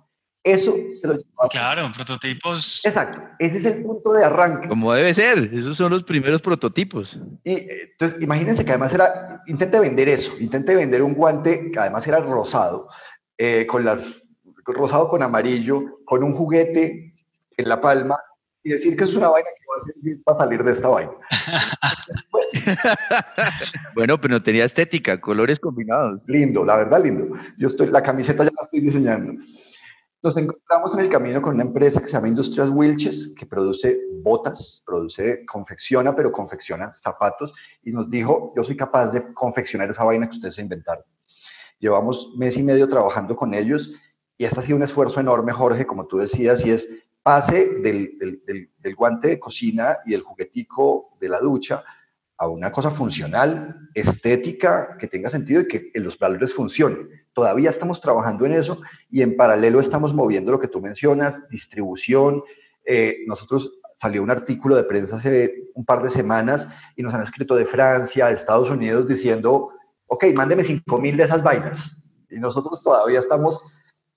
Eso 0.43 0.75
se 0.91 1.07
lo 1.07 1.15
Claro, 1.51 1.91
prototipos. 1.95 2.83
Exacto, 2.83 3.21
ese 3.37 3.57
es 3.57 3.65
el 3.65 3.83
punto 3.83 4.11
de 4.13 4.23
arranque. 4.23 4.67
Como 4.67 4.93
debe 4.93 5.13
ser, 5.13 5.37
esos 5.53 5.77
son 5.77 5.91
los 5.91 6.03
primeros 6.03 6.41
prototipos. 6.41 7.19
Y 7.43 7.67
entonces, 7.69 8.21
imagínense 8.21 8.65
que 8.65 8.71
además 8.71 8.93
era, 8.93 9.43
intente 9.45 9.79
vender 9.79 10.09
eso, 10.09 10.33
intente 10.39 10.75
vender 10.75 11.03
un 11.03 11.13
guante 11.13 11.71
que 11.71 11.79
además 11.79 12.07
era 12.07 12.19
rosado, 12.19 12.89
eh, 13.37 13.67
con 13.67 13.85
las, 13.85 14.21
rosado 14.65 15.07
con 15.07 15.21
amarillo, 15.21 15.99
con 16.05 16.23
un 16.23 16.33
juguete 16.33 17.13
en 17.57 17.69
la 17.69 17.79
palma, 17.79 18.17
y 18.63 18.71
decir 18.71 18.95
que 18.95 19.03
es 19.03 19.13
una 19.13 19.29
vaina 19.29 19.49
que 19.55 19.60
va 20.27 20.33
a 20.33 20.37
salir 20.37 20.63
de 20.63 20.71
esta 20.71 20.87
vaina. 20.87 21.11
bueno, 23.95 24.19
pero 24.19 24.33
no 24.33 24.43
tenía 24.43 24.65
estética, 24.65 25.19
colores 25.19 25.59
combinados. 25.59 26.23
Lindo, 26.27 26.65
la 26.65 26.77
verdad, 26.77 27.03
lindo. 27.03 27.35
Yo 27.57 27.67
estoy, 27.67 27.87
la 27.87 28.03
camiseta 28.03 28.43
ya 28.43 28.51
la 28.51 28.63
estoy 28.63 28.81
diseñando. 28.81 29.41
Nos 30.23 30.37
encontramos 30.37 30.93
en 30.93 31.05
el 31.05 31.09
camino 31.09 31.41
con 31.41 31.55
una 31.55 31.63
empresa 31.63 31.99
que 31.99 32.05
se 32.05 32.13
llama 32.13 32.27
Industrias 32.27 32.69
Wilches, 32.69 33.33
que 33.35 33.47
produce 33.47 33.99
botas, 34.21 34.83
produce, 34.85 35.43
confecciona, 35.47 36.15
pero 36.15 36.31
confecciona 36.31 36.91
zapatos, 36.91 37.51
y 37.81 37.91
nos 37.91 38.07
dijo, 38.07 38.53
yo 38.55 38.63
soy 38.63 38.77
capaz 38.77 39.13
de 39.13 39.33
confeccionar 39.33 39.89
esa 39.89 40.03
vaina 40.03 40.27
que 40.27 40.35
ustedes 40.35 40.53
se 40.53 40.61
inventaron. 40.61 41.03
Llevamos 41.79 42.35
mes 42.37 42.55
y 42.55 42.61
medio 42.61 42.87
trabajando 42.87 43.35
con 43.35 43.55
ellos, 43.55 43.89
y 44.37 44.45
este 44.45 44.59
ha 44.59 44.63
sido 44.63 44.77
un 44.77 44.83
esfuerzo 44.83 45.19
enorme, 45.19 45.53
Jorge, 45.53 45.87
como 45.87 46.05
tú 46.05 46.17
decías, 46.17 46.63
y 46.63 46.69
es 46.69 46.87
pase 47.23 47.75
del, 47.81 48.17
del, 48.17 48.69
del 48.77 48.95
guante 48.95 49.29
de 49.29 49.39
cocina 49.39 49.97
y 50.05 50.11
del 50.11 50.21
juguetico 50.21 51.17
de 51.19 51.29
la 51.29 51.39
ducha 51.39 51.83
a 52.41 52.47
una 52.47 52.71
cosa 52.71 52.89
funcional, 52.89 53.89
estética, 53.93 54.97
que 54.97 55.05
tenga 55.05 55.29
sentido 55.29 55.61
y 55.61 55.67
que 55.67 55.91
en 55.93 56.03
los 56.03 56.17
valores 56.17 56.55
funcionen. 56.55 57.07
Todavía 57.33 57.69
estamos 57.69 58.01
trabajando 58.01 58.47
en 58.47 58.53
eso 58.53 58.81
y 59.11 59.21
en 59.21 59.37
paralelo 59.37 59.79
estamos 59.79 60.11
moviendo 60.15 60.51
lo 60.51 60.59
que 60.59 60.67
tú 60.67 60.81
mencionas, 60.81 61.47
distribución. 61.49 62.41
Eh, 62.83 63.17
nosotros 63.27 63.71
salió 63.93 64.23
un 64.23 64.31
artículo 64.31 64.75
de 64.75 64.85
prensa 64.85 65.17
hace 65.17 65.69
un 65.75 65.85
par 65.85 66.01
de 66.01 66.09
semanas 66.09 66.67
y 66.95 67.03
nos 67.03 67.13
han 67.13 67.21
escrito 67.21 67.55
de 67.55 67.65
Francia, 67.65 68.25
de 68.25 68.33
Estados 68.33 68.71
Unidos, 68.71 69.07
diciendo, 69.07 69.69
ok, 70.07 70.25
mándeme 70.33 70.63
5 70.63 70.97
mil 70.97 71.15
de 71.17 71.25
esas 71.25 71.43
vainas. 71.43 71.95
Y 72.27 72.39
nosotros 72.39 72.81
todavía 72.81 73.19
estamos 73.19 73.63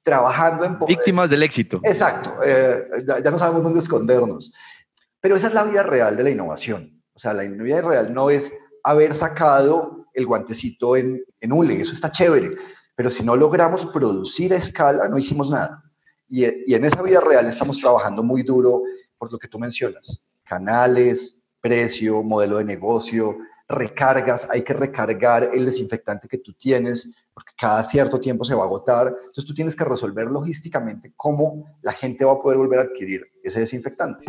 trabajando 0.05 0.65
en... 0.65 0.79
Víctimas 0.87 1.29
del 1.31 1.43
éxito. 1.43 1.81
Exacto, 1.83 2.37
eh, 2.45 2.85
ya, 3.07 3.21
ya 3.21 3.31
no 3.31 3.39
sabemos 3.39 3.65
dónde 3.65 3.81
escondernos. 3.81 4.53
Pero 5.21 5.35
esa 5.37 5.49
es 5.49 5.55
la 5.55 5.65
vida 5.65 5.83
real 5.83 6.17
de 6.17 6.23
la 6.23 6.31
innovación 6.31 6.95
o 7.15 7.19
sea, 7.19 7.33
la 7.33 7.45
vida 7.45 7.81
real 7.81 8.13
no 8.13 8.29
es 8.29 8.53
haber 8.83 9.15
sacado 9.15 10.07
el 10.13 10.27
guantecito 10.27 10.97
en, 10.97 11.23
en 11.41 11.53
hule, 11.53 11.81
eso 11.81 11.93
está 11.93 12.11
chévere, 12.11 12.57
pero 12.95 13.09
si 13.11 13.23
no 13.23 13.37
logramos 13.37 13.87
producir 13.87 14.53
a 14.53 14.57
escala, 14.57 15.09
no 15.09 15.19
hicimos 15.19 15.51
nada. 15.51 15.83
Y, 16.29 16.45
y 16.45 16.75
en 16.75 16.85
esa 16.85 17.03
vida 17.03 17.21
real 17.21 17.47
estamos 17.47 17.79
trabajando 17.81 18.23
muy 18.23 18.43
duro 18.43 18.83
por 19.17 19.33
lo 19.33 19.39
que 19.39 19.49
tú 19.49 19.59
mencionas, 19.59 20.23
canales, 20.45 21.39
precio, 21.61 22.23
modelo 22.23 22.59
de 22.59 22.65
negocio, 22.65 23.39
recargas, 23.69 24.47
hay 24.51 24.63
que 24.63 24.75
recargar 24.75 25.51
el 25.53 25.67
desinfectante 25.67 26.29
que 26.29 26.39
tú 26.39 26.53
tienes, 26.53 27.15
porque 27.33 27.53
cada 27.59 27.85
cierto 27.85 28.21
tiempo 28.21 28.45
se 28.45 28.55
va 28.55 28.63
a 28.63 28.67
agotar. 28.67 29.09
Entonces 29.09 29.47
tú 29.47 29.55
tienes 29.55 29.75
que 29.75 29.85
resolver 29.85 30.27
logísticamente 30.27 31.13
cómo 31.17 31.65
la 31.83 31.93
gente 31.93 32.25
va 32.25 32.33
a 32.33 32.41
poder 32.41 32.59
volver 32.59 32.81
a 32.81 32.83
adquirir 32.83 33.23
ese 33.43 33.61
desinfectante. 33.61 34.27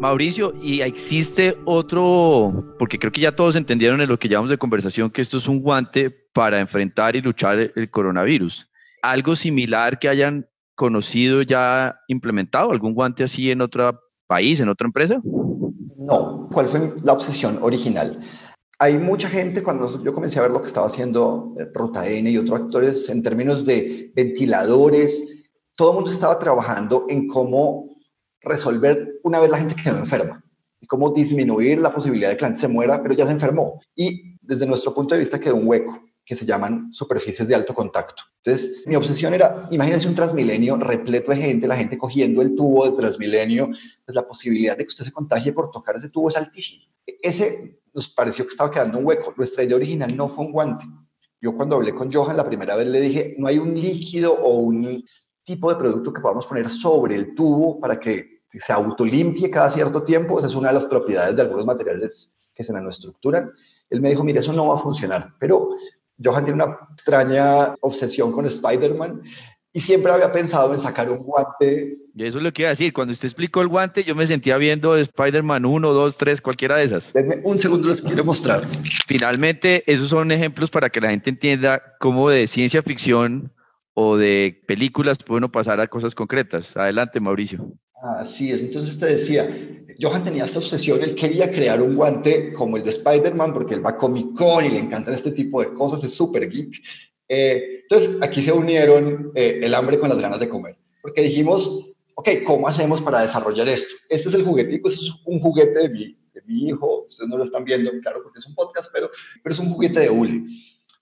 Mauricio, 0.00 0.52
y 0.60 0.82
existe 0.82 1.56
otro, 1.64 2.74
porque 2.78 2.98
creo 2.98 3.10
que 3.10 3.22
ya 3.22 3.34
todos 3.34 3.56
entendieron 3.56 4.00
en 4.02 4.08
lo 4.08 4.18
que 4.18 4.28
llamamos 4.28 4.50
de 4.50 4.58
conversación 4.58 5.10
que 5.10 5.22
esto 5.22 5.38
es 5.38 5.48
un 5.48 5.60
guante 5.60 6.10
para 6.10 6.60
enfrentar 6.60 7.16
y 7.16 7.22
luchar 7.22 7.72
el 7.74 7.90
coronavirus. 7.90 8.68
¿Algo 9.00 9.34
similar 9.36 9.98
que 9.98 10.10
hayan 10.10 10.46
conocido 10.74 11.40
ya 11.40 11.98
implementado? 12.08 12.72
¿Algún 12.72 12.92
guante 12.92 13.24
así 13.24 13.50
en 13.50 13.62
otro 13.62 13.98
país, 14.26 14.60
en 14.60 14.68
otra 14.68 14.86
empresa? 14.86 15.18
No. 16.06 16.48
¿Cuál 16.52 16.68
fue 16.68 16.94
la 17.02 17.14
obsesión 17.14 17.58
original? 17.62 18.20
Hay 18.78 18.96
mucha 18.96 19.28
gente, 19.28 19.62
cuando 19.62 20.02
yo 20.04 20.12
comencé 20.12 20.38
a 20.38 20.42
ver 20.42 20.52
lo 20.52 20.60
que 20.60 20.68
estaba 20.68 20.86
haciendo 20.86 21.52
eh, 21.58 21.66
Ruta 21.74 22.08
N 22.08 22.30
y 22.30 22.38
otros 22.38 22.60
actores 22.60 23.08
en 23.08 23.22
términos 23.22 23.64
de 23.64 24.12
ventiladores, 24.14 25.44
todo 25.76 25.90
el 25.90 25.94
mundo 25.96 26.10
estaba 26.10 26.38
trabajando 26.38 27.06
en 27.08 27.26
cómo 27.26 27.96
resolver 28.42 29.18
una 29.24 29.40
vez 29.40 29.50
la 29.50 29.58
gente 29.58 29.74
quedó 29.82 29.98
enferma 29.98 30.44
y 30.80 30.86
cómo 30.86 31.10
disminuir 31.10 31.80
la 31.80 31.92
posibilidad 31.92 32.30
de 32.30 32.36
que 32.36 32.42
la 32.42 32.48
gente 32.48 32.60
se 32.60 32.68
muera, 32.68 33.02
pero 33.02 33.14
ya 33.14 33.26
se 33.26 33.32
enfermó. 33.32 33.80
Y 33.96 34.36
desde 34.40 34.66
nuestro 34.66 34.94
punto 34.94 35.14
de 35.14 35.20
vista 35.20 35.40
quedó 35.40 35.56
un 35.56 35.66
hueco 35.66 36.00
que 36.26 36.34
se 36.34 36.44
llaman 36.44 36.92
superficies 36.92 37.46
de 37.46 37.54
alto 37.54 37.72
contacto. 37.72 38.24
Entonces, 38.42 38.82
mi 38.84 38.96
obsesión 38.96 39.32
era, 39.32 39.68
imagínense 39.70 40.08
un 40.08 40.16
transmilenio 40.16 40.76
repleto 40.76 41.30
de 41.30 41.36
gente, 41.36 41.68
la 41.68 41.76
gente 41.76 41.96
cogiendo 41.96 42.42
el 42.42 42.56
tubo 42.56 42.84
de 42.90 42.96
transmilenio, 42.96 43.68
pues 44.04 44.14
la 44.14 44.26
posibilidad 44.26 44.76
de 44.76 44.82
que 44.82 44.88
usted 44.88 45.04
se 45.04 45.12
contagie 45.12 45.52
por 45.52 45.70
tocar 45.70 45.94
ese 45.94 46.08
tubo 46.08 46.28
es 46.28 46.36
altísima. 46.36 46.84
Ese 47.22 47.78
nos 47.94 48.08
pareció 48.08 48.44
que 48.44 48.50
estaba 48.50 48.72
quedando 48.72 48.98
un 48.98 49.06
hueco. 49.06 49.32
Nuestra 49.36 49.62
idea 49.62 49.76
original 49.76 50.16
no 50.16 50.28
fue 50.28 50.44
un 50.44 50.52
guante. 50.52 50.84
Yo 51.40 51.54
cuando 51.54 51.76
hablé 51.76 51.94
con 51.94 52.12
Johan 52.12 52.36
la 52.36 52.44
primera 52.44 52.74
vez 52.74 52.88
le 52.88 53.00
dije, 53.00 53.36
no 53.38 53.46
hay 53.46 53.58
un 53.58 53.80
líquido 53.80 54.32
o 54.34 54.58
un 54.58 55.04
tipo 55.44 55.70
de 55.70 55.76
producto 55.76 56.12
que 56.12 56.20
podamos 56.20 56.44
poner 56.44 56.68
sobre 56.68 57.14
el 57.14 57.36
tubo 57.36 57.78
para 57.78 58.00
que 58.00 58.40
se 58.52 58.72
autolimpie 58.72 59.48
cada 59.48 59.70
cierto 59.70 60.02
tiempo. 60.02 60.38
Esa 60.38 60.48
es 60.48 60.54
una 60.56 60.68
de 60.68 60.74
las 60.74 60.86
propiedades 60.86 61.36
de 61.36 61.42
algunos 61.42 61.64
materiales 61.64 62.32
que 62.52 62.64
se 62.64 62.72
nanoestructuran. 62.72 63.52
Él 63.88 64.00
me 64.00 64.10
dijo, 64.10 64.24
mire, 64.24 64.40
eso 64.40 64.52
no 64.52 64.66
va 64.66 64.74
a 64.74 64.78
funcionar. 64.78 65.34
Pero 65.38 65.68
Johan 66.22 66.44
tiene 66.44 66.62
una 66.62 66.78
extraña 66.92 67.74
obsesión 67.80 68.32
con 68.32 68.46
Spider-Man 68.46 69.22
y 69.76 69.80
siempre 69.82 70.10
había 70.10 70.32
pensado 70.32 70.72
en 70.72 70.78
sacar 70.78 71.10
un 71.10 71.18
guante. 71.18 71.98
Y 72.14 72.24
eso 72.24 72.38
es 72.38 72.44
lo 72.44 72.50
que 72.50 72.62
iba 72.62 72.70
a 72.70 72.72
decir. 72.72 72.94
Cuando 72.94 73.12
usted 73.12 73.26
explicó 73.26 73.60
el 73.60 73.68
guante, 73.68 74.04
yo 74.04 74.14
me 74.14 74.26
sentía 74.26 74.56
viendo 74.56 74.96
Spider-Man 74.96 75.66
1, 75.66 75.92
2, 75.92 76.16
3, 76.16 76.40
cualquiera 76.40 76.76
de 76.76 76.84
esas. 76.84 77.12
Denme 77.12 77.40
un 77.44 77.58
segundo, 77.58 77.88
les 77.88 78.00
quiero 78.00 78.24
mostrar. 78.24 78.66
Finalmente, 79.06 79.84
esos 79.86 80.08
son 80.08 80.32
ejemplos 80.32 80.70
para 80.70 80.88
que 80.88 81.02
la 81.02 81.10
gente 81.10 81.28
entienda 81.28 81.82
cómo 82.00 82.30
de 82.30 82.46
ciencia 82.46 82.80
ficción 82.82 83.52
o 83.92 84.16
de 84.16 84.62
películas 84.66 85.18
puede 85.18 85.38
uno 85.38 85.52
pasar 85.52 85.78
a 85.80 85.88
cosas 85.88 86.14
concretas. 86.14 86.74
Adelante, 86.76 87.20
Mauricio. 87.20 87.70
Así 88.06 88.52
es, 88.52 88.62
entonces 88.62 88.98
te 88.98 89.06
decía, 89.06 89.84
Johan 90.00 90.22
tenía 90.22 90.44
esta 90.44 90.58
obsesión, 90.58 91.02
él 91.02 91.14
quería 91.14 91.50
crear 91.50 91.82
un 91.82 91.96
guante 91.96 92.52
como 92.52 92.76
el 92.76 92.84
de 92.84 92.90
Spider-Man 92.90 93.52
porque 93.52 93.74
él 93.74 93.84
va 93.84 93.90
a 93.90 93.98
Comic 93.98 94.28
y 94.64 94.68
le 94.68 94.78
encantan 94.78 95.14
este 95.14 95.32
tipo 95.32 95.60
de 95.60 95.72
cosas, 95.72 96.04
es 96.04 96.14
súper 96.14 96.48
geek. 96.48 96.80
Eh, 97.28 97.80
entonces 97.82 98.16
aquí 98.20 98.42
se 98.42 98.52
unieron 98.52 99.32
eh, 99.34 99.60
el 99.62 99.74
hambre 99.74 99.98
con 99.98 100.08
las 100.08 100.20
ganas 100.20 100.38
de 100.38 100.48
comer, 100.48 100.76
porque 101.02 101.22
dijimos, 101.22 101.90
ok, 102.14 102.28
¿cómo 102.46 102.68
hacemos 102.68 103.02
para 103.02 103.22
desarrollar 103.22 103.68
esto? 103.68 103.92
Este 104.08 104.28
es 104.28 104.34
el 104.34 104.44
juguetico, 104.44 104.88
este 104.88 105.04
es 105.04 105.12
un 105.24 105.40
juguete 105.40 105.80
de 105.80 105.88
mi, 105.88 106.04
de 106.32 106.42
mi 106.46 106.68
hijo, 106.68 107.06
ustedes 107.08 107.28
no 107.28 107.38
lo 107.38 107.44
están 107.44 107.64
viendo, 107.64 107.90
claro, 108.02 108.22
porque 108.22 108.38
es 108.38 108.46
un 108.46 108.54
podcast, 108.54 108.90
pero, 108.92 109.10
pero 109.42 109.52
es 109.52 109.58
un 109.58 109.72
juguete 109.72 110.00
de 110.00 110.10
hule. 110.10 110.44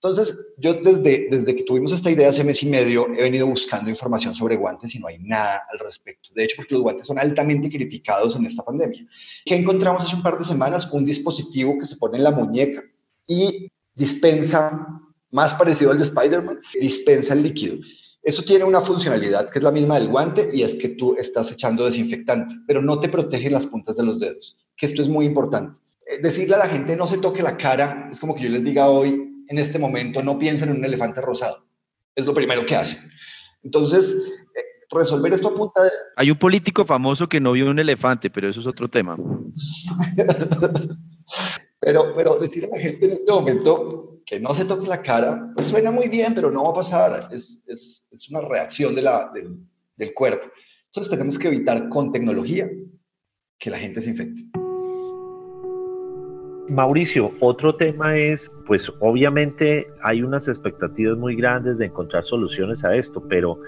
Entonces, 0.07 0.53
yo 0.57 0.75
desde, 0.75 1.55
que 1.55 1.63
tuvimos 1.63 1.91
esta 1.91 2.11
idea 2.11 2.29
hace 2.29 2.43
mes 2.43 2.61
y 2.61 2.67
medio, 2.67 3.07
he 3.07 3.23
venido 3.23 3.47
buscando 3.47 3.89
información 3.89 4.35
sobre 4.35 4.55
guantes 4.55 4.93
y 4.93 4.99
no 4.99 5.07
hay 5.07 5.17
nada 5.17 5.63
al 5.71 5.79
respecto. 5.79 6.29
De 6.35 6.43
hecho, 6.43 6.57
porque 6.57 6.75
los 6.75 6.83
guantes 6.83 7.07
son 7.07 7.17
altamente 7.17 7.69
criticados 7.69 8.35
en 8.35 8.45
esta 8.45 8.63
pandemia. 8.63 9.03
¿Qué 9.43 9.55
encontramos 9.55 10.03
hace 10.03 10.15
un 10.15 10.21
par 10.21 10.37
de 10.37 10.43
semanas? 10.43 10.87
Un 10.91 11.05
dispositivo 11.05 11.75
que 11.79 11.87
se 11.87 11.97
pone 11.97 12.19
en 12.19 12.23
la 12.23 12.29
muñeca 12.29 12.83
y 13.25 13.71
dispensa, 13.95 14.87
más 15.31 15.55
parecido 15.55 15.89
al 15.89 15.97
de 15.97 16.03
Spider-Man, 16.03 16.59
dispensa 16.79 17.33
el 17.33 17.41
líquido. 17.41 17.77
Eso 18.21 18.43
tiene 18.43 18.63
una 18.63 18.81
funcionalidad 18.81 19.49
que 19.49 19.57
es 19.57 19.63
la 19.63 19.71
misma 19.71 19.97
del 19.97 20.09
guante 20.09 20.51
y 20.53 20.61
es 20.61 20.75
que 20.75 20.89
tú 20.89 21.15
estás 21.17 21.51
echando 21.51 21.83
desinfectante, 21.83 22.57
pero 22.67 22.79
no 22.79 22.99
te 22.99 23.09
protege 23.09 23.49
las 23.49 23.65
puntas 23.65 23.97
de 23.97 24.03
los 24.03 24.19
dedos, 24.19 24.63
que 24.77 24.85
esto 24.85 25.01
es 25.01 25.09
muy 25.09 25.25
importante. 25.25 25.79
Eh, 26.05 26.19
decirle 26.21 26.53
a 26.53 26.59
la 26.59 26.69
gente 26.69 26.95
no 26.95 27.07
se 27.07 27.17
toque 27.17 27.41
la 27.41 27.57
cara 27.57 28.09
es 28.11 28.19
como 28.19 28.35
que 28.35 28.43
yo 28.43 28.49
les 28.49 28.63
diga 28.63 28.87
hoy 28.89 29.34
en 29.47 29.59
este 29.59 29.79
momento 29.79 30.23
no 30.23 30.39
piensan 30.39 30.69
en 30.69 30.77
un 30.77 30.85
elefante 30.85 31.21
rosado. 31.21 31.65
Es 32.15 32.25
lo 32.25 32.33
primero 32.33 32.65
que 32.65 32.75
hacen. 32.75 32.99
Entonces, 33.63 34.15
eh, 34.55 34.61
resolver 34.89 35.33
esto 35.33 35.49
a 35.49 35.55
punta 35.55 35.83
de... 35.83 35.91
Hay 36.15 36.31
un 36.31 36.37
político 36.37 36.85
famoso 36.85 37.27
que 37.27 37.39
no 37.39 37.53
vio 37.53 37.69
un 37.69 37.79
elefante, 37.79 38.29
pero 38.29 38.49
eso 38.49 38.61
es 38.61 38.67
otro 38.67 38.87
tema. 38.87 39.17
pero, 41.79 42.15
pero 42.15 42.39
decir 42.39 42.65
a 42.65 42.75
la 42.75 42.79
gente 42.79 43.05
en 43.05 43.11
este 43.13 43.31
momento 43.31 44.21
que 44.25 44.39
no 44.39 44.55
se 44.55 44.65
toque 44.65 44.87
la 44.87 45.01
cara, 45.01 45.51
pues 45.55 45.67
suena 45.67 45.91
muy 45.91 46.07
bien, 46.07 46.33
pero 46.33 46.49
no 46.49 46.63
va 46.63 46.71
a 46.71 46.75
pasar. 46.75 47.29
Es, 47.31 47.63
es, 47.67 48.05
es 48.11 48.29
una 48.29 48.41
reacción 48.41 48.95
de 48.95 49.01
la, 49.01 49.31
del 49.95 50.13
cuerpo. 50.13 50.47
Entonces 50.87 51.11
tenemos 51.11 51.37
que 51.37 51.47
evitar 51.47 51.89
con 51.89 52.11
tecnología 52.11 52.69
que 53.59 53.69
la 53.69 53.77
gente 53.77 54.01
se 54.01 54.09
infecte. 54.09 54.45
Mauricio, 56.69 57.31
otro 57.39 57.75
tema 57.75 58.17
es, 58.17 58.51
pues 58.65 58.91
obviamente 58.99 59.87
hay 60.01 60.23
unas 60.23 60.47
expectativas 60.47 61.17
muy 61.17 61.35
grandes 61.35 61.77
de 61.77 61.85
encontrar 61.85 62.25
soluciones 62.25 62.83
a 62.83 62.95
esto, 62.95 63.23
pero 63.27 63.59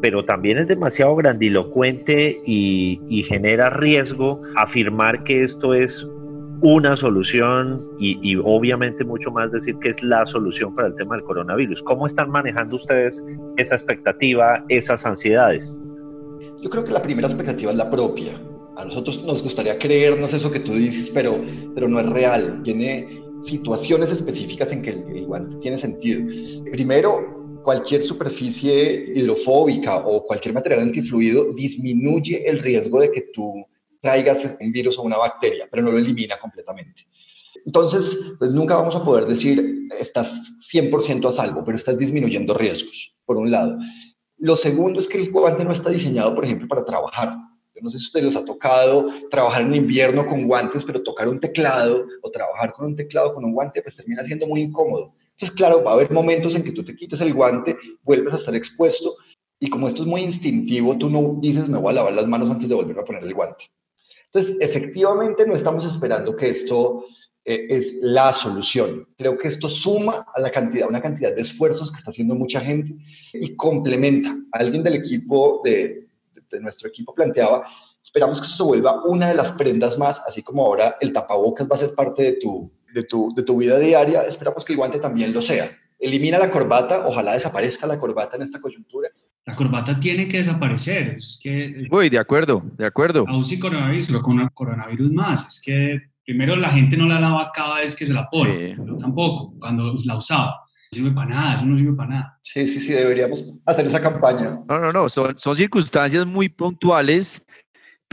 pero 0.00 0.22
también 0.22 0.58
es 0.58 0.68
demasiado 0.68 1.16
grandilocuente 1.16 2.42
y, 2.44 3.00
y 3.08 3.22
genera 3.22 3.70
riesgo 3.70 4.42
afirmar 4.54 5.24
que 5.24 5.42
esto 5.44 5.72
es 5.72 6.06
una 6.60 6.96
solución 6.96 7.86
y, 7.98 8.36
obviamente 8.36 9.04
mucho 9.04 9.30
más 9.30 9.52
decir 9.52 9.76
que 9.80 9.90
es 9.90 10.02
la 10.02 10.24
solución 10.24 10.74
para 10.74 10.88
el 10.88 10.94
tema 10.94 11.16
del 11.16 11.24
coronavirus. 11.24 11.82
¿Cómo 11.82 12.06
están 12.06 12.30
manejando 12.30 12.76
ustedes 12.76 13.22
esa 13.58 13.74
expectativa, 13.74 14.64
esas 14.70 15.04
ansiedades? 15.04 15.78
Yo 16.62 16.70
creo 16.70 16.84
que 16.84 16.92
la 16.92 17.02
primera 17.02 17.28
expectativa 17.28 17.70
es 17.70 17.76
la 17.76 17.90
propia. 17.90 18.40
A 18.76 18.84
nosotros 18.84 19.22
nos 19.22 19.42
gustaría 19.42 19.78
creernos 19.78 20.32
eso 20.32 20.50
que 20.50 20.60
tú 20.60 20.72
dices, 20.72 21.10
pero, 21.10 21.40
pero 21.74 21.88
no 21.88 22.00
es 22.00 22.06
real. 22.10 22.60
Tiene 22.64 23.22
situaciones 23.42 24.10
específicas 24.10 24.72
en 24.72 24.82
que 24.82 24.90
el, 24.90 25.26
guante 25.26 25.56
tiene 25.56 25.78
sentido. 25.78 26.22
Primero, 26.70 27.60
cualquier 27.62 28.02
superficie 28.02 29.12
hidrofóbica 29.14 29.98
o 29.98 30.24
cualquier 30.24 30.54
material 30.54 30.80
antifluido 30.80 31.52
disminuye 31.54 32.48
el 32.48 32.58
riesgo 32.58 33.00
de 33.00 33.10
que 33.10 33.26
tú 33.32 33.64
traigas 34.00 34.44
un 34.60 34.72
virus 34.72 34.98
o 34.98 35.02
una 35.02 35.16
bacteria, 35.16 35.66
pero 35.70 35.82
no 35.82 35.90
lo 35.90 35.98
elimina 35.98 36.38
completamente. 36.38 37.06
Entonces, 37.64 38.18
pues 38.38 38.50
nunca 38.50 38.76
vamos 38.76 38.94
a 38.96 39.04
poder 39.04 39.26
decir 39.26 39.88
estás 39.98 40.28
100% 40.72 41.28
a 41.28 41.32
salvo, 41.32 41.64
pero 41.64 41.76
estás 41.76 41.96
disminuyendo 41.96 42.54
riesgos, 42.54 43.14
por 43.24 43.36
un 43.36 43.50
lado. 43.50 43.78
Lo 44.38 44.56
segundo 44.56 45.00
es 45.00 45.08
que 45.08 45.18
el 45.18 45.30
guante 45.30 45.64
no 45.64 45.72
está 45.72 45.90
diseñado, 45.90 46.34
por 46.34 46.44
ejemplo, 46.44 46.68
para 46.68 46.84
trabajar. 46.84 47.36
Yo 47.74 47.82
no 47.82 47.90
sé 47.90 47.98
si 47.98 48.04
a 48.04 48.06
ustedes 48.06 48.26
les 48.26 48.36
ha 48.36 48.44
tocado 48.44 49.08
trabajar 49.30 49.62
en 49.62 49.74
invierno 49.74 50.24
con 50.24 50.46
guantes, 50.46 50.84
pero 50.84 51.02
tocar 51.02 51.28
un 51.28 51.40
teclado 51.40 52.06
o 52.22 52.30
trabajar 52.30 52.72
con 52.72 52.86
un 52.86 52.96
teclado 52.96 53.34
con 53.34 53.44
un 53.44 53.52
guante, 53.52 53.82
pues 53.82 53.96
termina 53.96 54.22
siendo 54.22 54.46
muy 54.46 54.60
incómodo. 54.60 55.12
Entonces, 55.30 55.50
claro, 55.56 55.82
va 55.82 55.90
a 55.90 55.94
haber 55.94 56.12
momentos 56.12 56.54
en 56.54 56.62
que 56.62 56.70
tú 56.70 56.84
te 56.84 56.94
quites 56.94 57.20
el 57.20 57.34
guante, 57.34 57.76
vuelves 58.02 58.32
a 58.34 58.36
estar 58.36 58.54
expuesto 58.54 59.16
y 59.58 59.68
como 59.68 59.88
esto 59.88 60.02
es 60.02 60.08
muy 60.08 60.20
instintivo, 60.20 60.96
tú 60.96 61.10
no 61.10 61.38
dices 61.40 61.68
me 61.68 61.78
voy 61.78 61.90
a 61.90 61.94
lavar 61.94 62.12
las 62.12 62.26
manos 62.26 62.50
antes 62.50 62.68
de 62.68 62.74
volver 62.74 62.98
a 62.98 63.04
poner 63.04 63.24
el 63.24 63.34
guante. 63.34 63.64
Entonces, 64.26 64.56
efectivamente, 64.60 65.46
no 65.46 65.54
estamos 65.54 65.84
esperando 65.84 66.36
que 66.36 66.50
esto 66.50 67.06
eh, 67.44 67.66
es 67.68 67.98
la 68.00 68.32
solución. 68.32 69.08
Creo 69.16 69.36
que 69.36 69.48
esto 69.48 69.68
suma 69.68 70.26
a 70.34 70.40
la 70.40 70.50
cantidad, 70.50 70.88
una 70.88 71.02
cantidad 71.02 71.34
de 71.34 71.42
esfuerzos 71.42 71.90
que 71.90 71.98
está 71.98 72.10
haciendo 72.10 72.34
mucha 72.34 72.60
gente 72.60 72.94
y 73.32 73.54
complementa. 73.54 74.36
Alguien 74.52 74.82
del 74.82 74.94
equipo, 74.94 75.60
de, 75.64 76.03
de 76.54 76.60
nuestro 76.60 76.88
equipo 76.88 77.14
planteaba, 77.14 77.66
esperamos 78.02 78.40
que 78.40 78.46
esto 78.46 78.56
se 78.56 78.62
vuelva 78.62 79.04
una 79.04 79.28
de 79.28 79.34
las 79.34 79.52
prendas 79.52 79.98
más, 79.98 80.22
así 80.26 80.42
como 80.42 80.64
ahora 80.64 80.96
el 81.00 81.12
tapabocas 81.12 81.68
va 81.70 81.76
a 81.76 81.78
ser 81.78 81.94
parte 81.94 82.22
de 82.22 82.32
tu, 82.34 82.72
de 82.92 83.04
tu, 83.04 83.34
de 83.34 83.42
tu 83.42 83.58
vida 83.58 83.78
diaria, 83.78 84.22
esperamos 84.22 84.64
que 84.64 84.72
el 84.72 84.78
guante 84.78 84.98
también 84.98 85.32
lo 85.32 85.42
sea. 85.42 85.70
Elimina 85.98 86.38
la 86.38 86.50
corbata, 86.50 87.06
ojalá 87.06 87.32
desaparezca 87.32 87.86
la 87.86 87.98
corbata 87.98 88.36
en 88.36 88.42
esta 88.42 88.60
coyuntura 88.60 89.08
la 89.46 89.54
corbata 89.54 90.00
tiene 90.00 90.26
que 90.26 90.38
desaparecer. 90.38 91.16
Es 91.18 91.38
que, 91.42 91.86
Uy, 91.90 92.08
de 92.08 92.18
acuerdo, 92.18 92.62
de 92.78 92.86
acuerdo. 92.86 93.26
Aún 93.28 93.44
sin 93.44 93.60
coronavirus, 93.60 94.06
pero 94.06 94.22
con 94.22 94.48
coronavirus 94.48 95.12
más. 95.12 95.46
Es 95.46 95.60
que 95.62 96.00
primero 96.24 96.56
la 96.56 96.70
gente 96.70 96.96
no 96.96 97.06
la 97.06 97.20
lava 97.20 97.50
cada 97.52 97.80
vez 97.80 97.94
que 97.94 98.06
se 98.06 98.14
la 98.14 98.28
pone, 98.30 98.74
sí. 98.74 98.82
tampoco 98.98 99.54
cuando 99.58 99.94
la 100.04 100.16
usaba. 100.16 100.60
No 101.00 101.04
sirve 101.04 101.10
para 101.14 101.30
nada, 101.30 101.54
eso 101.54 101.66
no 101.66 101.76
sirve 101.76 101.92
para 101.94 102.08
nada. 102.08 102.38
Sí, 102.42 102.66
sí, 102.66 102.80
sí, 102.80 102.92
deberíamos 102.92 103.44
hacer 103.66 103.86
esa 103.86 104.00
campaña. 104.00 104.60
No, 104.68 104.78
no, 104.78 104.92
no, 104.92 105.08
son, 105.08 105.38
son 105.38 105.56
circunstancias 105.56 106.24
muy 106.26 106.48
puntuales 106.48 107.42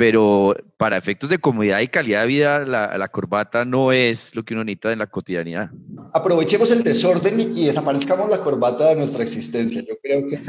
pero 0.02 0.56
para 0.78 0.98
efectos 0.98 1.30
de 1.30 1.38
comodidad 1.38 1.80
y 1.82 1.88
calidad 1.88 2.22
de 2.22 2.28
vida, 2.28 2.60
la, 2.66 3.08
corbata 3.10 3.66
no 3.66 3.92
es 3.92 4.36
lo 4.36 4.44
que 4.44 4.56
uno 4.56 4.64
necesita 4.64 4.92
en 4.94 4.98
la 4.98 5.06
cotidianidad. 5.06 5.70
Aprovechemos 6.14 6.72
el 6.72 6.84
desorden 6.84 7.40
y, 7.40 7.66
desaparezcamos 7.66 8.28
la 8.28 8.42
corbata 8.42 8.90
de 8.90 8.96
nuestra 8.96 9.22
existencia. 9.22 9.82
Yo 9.82 9.94
creo 10.02 10.28
que 10.28 10.42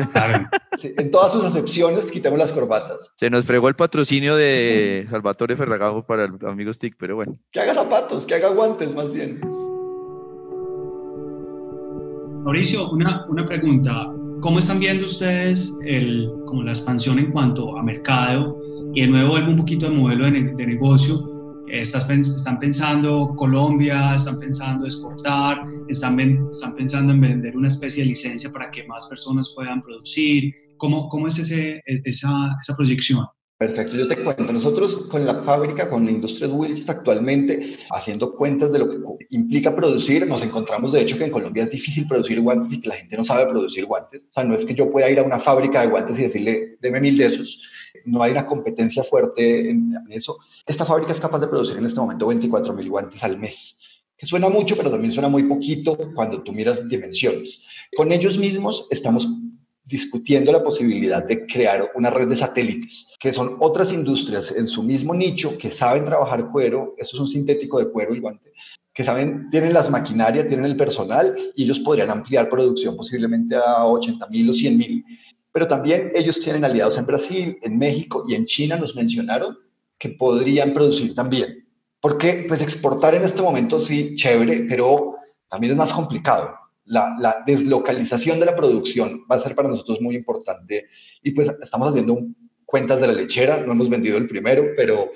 en 0.96 1.10
todas 1.10 1.32
sus 1.32 1.44
acepciones 1.44 2.10
quitemos 2.10 2.38
las 2.38 2.50
corbatas. 2.50 3.12
Se 3.18 3.28
nos 3.28 3.44
fregó 3.44 3.68
el 3.68 3.74
patrocinio 3.74 4.36
de 4.36 5.06
Salvatore 5.10 5.54
Ferragamo 5.54 6.06
para 6.06 6.24
el 6.24 6.32
amigo 6.46 6.72
Stick, 6.72 6.96
pero 6.98 7.16
bueno. 7.16 7.38
Que 7.50 7.60
haga 7.60 7.74
zapatos, 7.74 8.24
que 8.24 8.34
haga 8.34 8.48
guantes 8.48 8.94
más 8.94 9.12
bien. 9.12 9.40
Mauricio, 12.42 12.90
una, 12.90 13.24
una 13.28 13.46
pregunta. 13.46 14.12
¿Cómo 14.40 14.58
están 14.58 14.80
viendo 14.80 15.04
ustedes 15.04 15.78
el, 15.84 16.28
como 16.44 16.64
la 16.64 16.72
expansión 16.72 17.20
en 17.20 17.30
cuanto 17.30 17.78
a 17.78 17.84
mercado? 17.84 18.60
Y 18.92 19.02
de 19.02 19.06
nuevo 19.06 19.30
vuelvo 19.30 19.50
un 19.50 19.56
poquito 19.58 19.86
al 19.86 19.94
modelo 19.94 20.24
de, 20.24 20.66
negocio. 20.66 21.64
están 21.68 22.58
pensando 22.58 23.32
Colombia, 23.36 24.16
están 24.16 24.40
pensando 24.40 24.86
exportar, 24.86 25.62
están, 25.88 26.18
están 26.50 26.74
pensando 26.74 27.12
en 27.12 27.20
vender 27.20 27.56
una 27.56 27.68
especie 27.68 28.02
de 28.02 28.08
licencia 28.08 28.50
para 28.50 28.72
que 28.72 28.84
más 28.88 29.06
personas 29.06 29.52
puedan 29.54 29.80
producir. 29.80 30.52
¿Cómo, 30.78 31.08
cómo 31.08 31.28
es 31.28 31.38
ese, 31.38 31.80
esa, 31.86 32.56
esa 32.60 32.76
proyección? 32.76 33.24
Perfecto, 33.58 33.96
yo 33.96 34.08
te 34.08 34.16
cuento. 34.16 34.52
Nosotros 34.52 35.06
con 35.08 35.24
la 35.24 35.44
fábrica, 35.44 35.88
con 35.88 36.08
Industrias 36.08 36.50
Wilches, 36.50 36.88
actualmente 36.88 37.78
haciendo 37.90 38.34
cuentas 38.34 38.72
de 38.72 38.80
lo 38.80 38.90
que 38.90 38.96
implica 39.30 39.74
producir, 39.74 40.26
nos 40.26 40.42
encontramos 40.42 40.92
de 40.92 41.02
hecho 41.02 41.16
que 41.16 41.24
en 41.24 41.30
Colombia 41.30 41.64
es 41.64 41.70
difícil 41.70 42.08
producir 42.08 42.40
guantes 42.40 42.72
y 42.72 42.80
que 42.80 42.88
la 42.88 42.96
gente 42.96 43.16
no 43.16 43.24
sabe 43.24 43.48
producir 43.48 43.86
guantes. 43.86 44.24
O 44.24 44.32
sea, 44.32 44.42
no 44.42 44.54
es 44.54 44.64
que 44.64 44.74
yo 44.74 44.90
pueda 44.90 45.08
ir 45.08 45.20
a 45.20 45.22
una 45.22 45.38
fábrica 45.38 45.82
de 45.82 45.88
guantes 45.88 46.18
y 46.18 46.22
decirle, 46.22 46.76
deme 46.80 47.00
mil 47.00 47.16
de 47.16 47.26
esos 47.26 47.60
no 48.04 48.22
hay 48.22 48.32
una 48.32 48.46
competencia 48.46 49.04
fuerte 49.04 49.70
en, 49.70 49.94
eso. 50.10 50.38
Esta 50.66 50.84
fábrica 50.84 51.12
es 51.12 51.20
capaz 51.20 51.38
de 51.40 51.48
producir 51.48 51.76
en 51.76 51.86
este 51.86 52.00
momento 52.00 52.26
24 52.26 52.72
mil 52.74 52.90
guantes 52.90 53.22
al 53.24 53.38
mes, 53.38 53.78
que 54.16 54.26
suena 54.26 54.48
mucho, 54.48 54.76
pero 54.76 54.90
también 54.90 55.12
suena 55.12 55.28
muy 55.28 55.44
poquito 55.44 55.96
cuando 56.14 56.42
tú 56.42 56.52
miras 56.52 56.88
dimensiones. 56.88 57.64
Con 57.96 58.12
ellos 58.12 58.38
mismos 58.38 58.86
estamos 58.90 59.28
discutiendo 59.92 60.50
la 60.50 60.64
posibilidad 60.64 61.24
de 61.24 61.46
crear 61.46 61.92
una 61.94 62.10
red 62.10 62.26
de 62.26 62.34
satélites, 62.34 63.14
que 63.20 63.32
son 63.32 63.58
otras 63.60 63.92
industrias 63.92 64.50
en 64.50 64.66
su 64.66 64.82
mismo 64.82 65.14
nicho 65.14 65.56
que 65.56 65.70
saben 65.70 66.04
trabajar 66.04 66.50
cuero, 66.50 66.94
eso 66.98 67.16
es 67.16 67.20
un 67.20 67.28
sintético 67.28 67.78
de 67.78 67.90
cuero 67.90 68.14
y 68.14 68.18
guante, 68.18 68.52
que 68.92 69.04
saben, 69.04 69.48
tienen 69.50 69.72
las 69.72 69.88
maquinarias, 69.90 70.48
tienen 70.48 70.66
el 70.66 70.76
personal 70.76 71.36
y 71.54 71.64
ellos 71.64 71.78
podrían 71.78 72.10
ampliar 72.10 72.48
producción 72.48 72.96
posiblemente 72.96 73.54
a 73.54 73.86
80 73.86 74.26
mil 74.28 74.50
o 74.50 74.54
100 74.54 74.76
mil 74.76 75.04
pero 75.52 75.68
también 75.68 76.10
ellos 76.14 76.40
tienen 76.40 76.64
aliados 76.64 76.96
en 76.96 77.06
Brasil, 77.06 77.58
en 77.62 77.78
México 77.78 78.24
y 78.26 78.34
en 78.34 78.46
China, 78.46 78.76
nos 78.76 78.96
mencionaron, 78.96 79.58
que 79.98 80.08
podrían 80.08 80.72
producir 80.72 81.14
también. 81.14 81.68
Porque 82.00 82.46
pues 82.48 82.62
exportar 82.62 83.14
en 83.14 83.22
este 83.22 83.42
momento 83.42 83.78
sí, 83.78 84.14
chévere, 84.16 84.64
pero 84.68 85.16
también 85.48 85.72
es 85.72 85.78
más 85.78 85.92
complicado. 85.92 86.54
La, 86.84 87.42
deslocalización 87.46 88.40
de 88.40 88.46
la 88.46 88.56
producción 88.56 89.22
va 89.30 89.36
a 89.36 89.40
ser 89.40 89.54
para 89.54 89.68
nosotros 89.68 90.00
muy 90.00 90.16
importante 90.16 90.86
y 91.22 91.30
pues 91.30 91.50
estamos 91.62 91.88
haciendo 91.88 92.18
cuentas 92.64 93.00
de 93.00 93.06
la 93.06 93.12
lechera, 93.12 93.58
no 93.58 93.72
hemos 93.72 93.88
vendido 93.88 94.16
el 94.16 94.26
primero, 94.26 94.64
pero, 94.76 95.12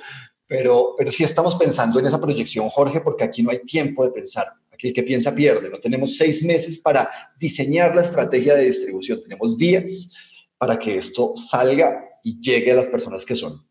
pero, 0.46 0.94
pero 0.96 1.10
sí 1.10 1.24
estamos 1.24 1.56
pensando 1.56 1.98
en 1.98 2.06
esa 2.06 2.20
proyección, 2.20 2.68
Jorge, 2.68 3.00
porque 3.00 3.24
aquí 3.24 3.42
no 3.42 3.50
hay 3.50 3.60
tiempo 3.60 4.04
de 4.04 4.12
pensar. 4.12 4.46
Aquí 4.72 4.88
el 4.88 4.92
que 4.92 5.02
piensa 5.02 5.34
pierde. 5.34 5.70
No 5.70 5.80
tenemos 5.80 6.16
seis 6.16 6.44
meses 6.44 6.78
para 6.78 7.08
diseñar 7.40 7.96
la 7.96 8.02
estrategia 8.02 8.54
de 8.54 8.66
distribución. 8.66 9.22
Tenemos 9.22 9.56
días 9.56 10.12
para 10.58 10.78
que 10.78 10.98
esto 10.98 11.34
salga 11.36 12.04
y 12.22 12.38
llegue 12.40 12.72
a 12.72 12.76
las 12.76 12.88
personas 12.88 13.24
que 13.24 13.34
son. 13.34 13.66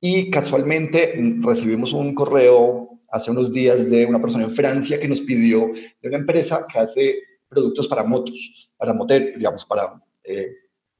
Y 0.00 0.30
casualmente 0.30 1.14
mm, 1.16 1.46
recibimos 1.46 1.92
un 1.92 2.14
correo 2.14 2.97
hace 3.10 3.30
unos 3.30 3.52
días 3.52 3.90
de 3.90 4.06
una 4.06 4.20
persona 4.20 4.44
en 4.44 4.52
Francia 4.52 4.98
que 5.00 5.08
nos 5.08 5.20
pidió 5.20 5.72
de 6.02 6.08
una 6.08 6.18
empresa 6.18 6.66
que 6.70 6.78
hace 6.78 7.18
productos 7.48 7.88
para 7.88 8.04
motos, 8.04 8.70
para 8.76 8.92
moter, 8.92 9.34
digamos, 9.36 9.64
para, 9.64 9.94
eh, 10.24 10.52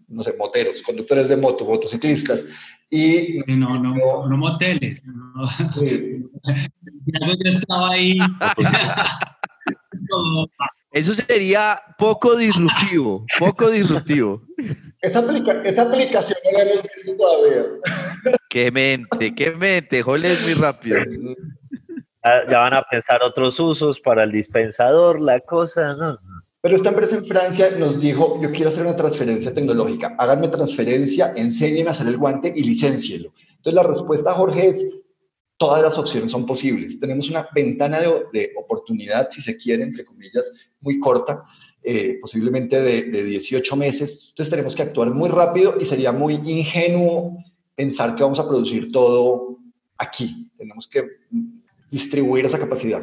no 0.09 0.23
sé, 0.23 0.35
moteros, 0.39 0.83
conductores 0.83 1.29
de 1.29 1.37
moto, 1.37 1.65
motociclistas. 1.65 2.47
Y 2.91 3.41
no, 3.49 3.79
no, 3.79 4.27
no, 4.27 4.37
moteles. 4.37 5.03
No. 5.05 5.47
Sí. 5.73 6.25
ya 7.45 7.51
estaba 7.51 7.91
ahí. 7.91 8.17
Eso 10.93 11.13
sería 11.13 11.81
poco 11.99 12.35
disruptivo, 12.35 13.27
poco 13.39 13.69
disruptivo. 13.71 14.43
Esa, 15.03 15.21
esa 15.65 15.83
aplicación 15.83 16.39
no 16.45 16.51
la 16.59 16.65
hemos 16.65 16.83
visto 16.83 17.15
todavía. 17.17 17.63
Qué 18.49 18.73
mente, 18.73 19.35
qué 19.35 19.51
mente, 19.51 20.03
joles 20.03 20.41
muy 20.43 20.55
rápido. 20.55 20.99
Ya, 22.49 22.59
van 22.59 22.75
a 22.75 22.83
pensar 22.83 23.23
otros 23.23 23.59
usos 23.61 24.01
para 24.01 24.25
el 24.25 24.33
dispensador, 24.33 25.21
la 25.21 25.41
cosa, 25.41 25.95
¿no? 25.95 26.19
Pero 26.61 26.77
esta 26.77 26.89
empresa 26.89 27.17
en 27.17 27.25
Francia 27.25 27.71
nos 27.79 28.01
dijo, 28.01 28.41
yo 28.43 28.51
quiero 28.51 28.69
hacer 28.69 28.83
una 28.83 28.97
transferencia 28.97 29.55
tecnológica, 29.55 30.17
háganme 30.19 30.49
transferencia, 30.49 31.33
enséñenme 31.37 31.91
a 31.91 31.93
hacer 31.93 32.09
el 32.09 32.17
guante 32.17 32.53
y 32.55 32.65
licencielo. 32.65 33.33
Entonces 33.51 33.75
la 33.75 33.85
respuesta, 33.85 34.33
Jorge, 34.33 34.69
es 34.69 34.87
todas 35.57 35.83
las 35.83 35.97
opciones 35.99 36.31
son 36.31 36.47
posibles. 36.47 36.99
Tenemos 36.99 37.29
una 37.31 37.49
ventana 37.55 38.01
de, 38.01 38.25
de 38.33 38.53
oportunidad, 38.57 39.29
si 39.31 39.41
se 39.41 39.57
quiere, 39.57 39.83
entre 39.83 40.05
comillas, 40.05 40.51
muy 40.81 40.99
corta, 40.99 41.45
eh, 41.83 42.19
posiblemente 42.21 42.81
de, 42.81 43.05
de 43.05 43.25
18 43.25 43.77
meses. 43.77 44.29
Entonces 44.31 44.51
tenemos 44.51 44.75
que 44.75 44.83
actuar 44.83 45.11
muy 45.11 45.29
rápido 45.29 45.77
y 45.81 45.85
sería 45.85 46.13
muy 46.13 46.35
ingenuo 46.35 47.39
pensar 47.75 48.17
que 48.17 48.23
vamos 48.23 48.41
a 48.41 48.49
producir 48.49 48.91
todo 48.91 49.59
aquí. 49.97 50.51
Tenemos 50.57 50.89
que 50.89 51.05
distribuir 51.91 52.45
esa 52.45 52.59
capacidad. 52.59 53.03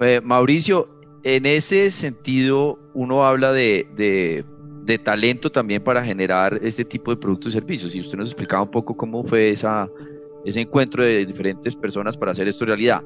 Eh, 0.00 0.20
Mauricio, 0.22 0.88
en 1.22 1.46
ese 1.46 1.90
sentido, 1.90 2.78
uno 2.94 3.24
habla 3.24 3.52
de, 3.52 3.86
de, 3.96 4.44
talento 4.98 5.50
también 5.50 5.82
para 5.82 6.04
generar 6.04 6.58
este 6.62 6.84
tipo 6.84 7.12
de 7.12 7.16
productos 7.16 7.52
y 7.52 7.54
servicios. 7.54 7.94
Y 7.94 8.00
usted 8.00 8.18
nos 8.18 8.28
explicaba 8.28 8.64
un 8.64 8.70
poco 8.70 8.96
cómo 8.96 9.24
fue 9.24 9.50
esa, 9.50 9.88
ese 10.44 10.60
encuentro 10.60 11.02
de 11.02 11.24
diferentes 11.24 11.74
personas 11.76 12.16
para 12.16 12.32
hacer 12.32 12.48
esto 12.48 12.66
realidad. 12.66 13.02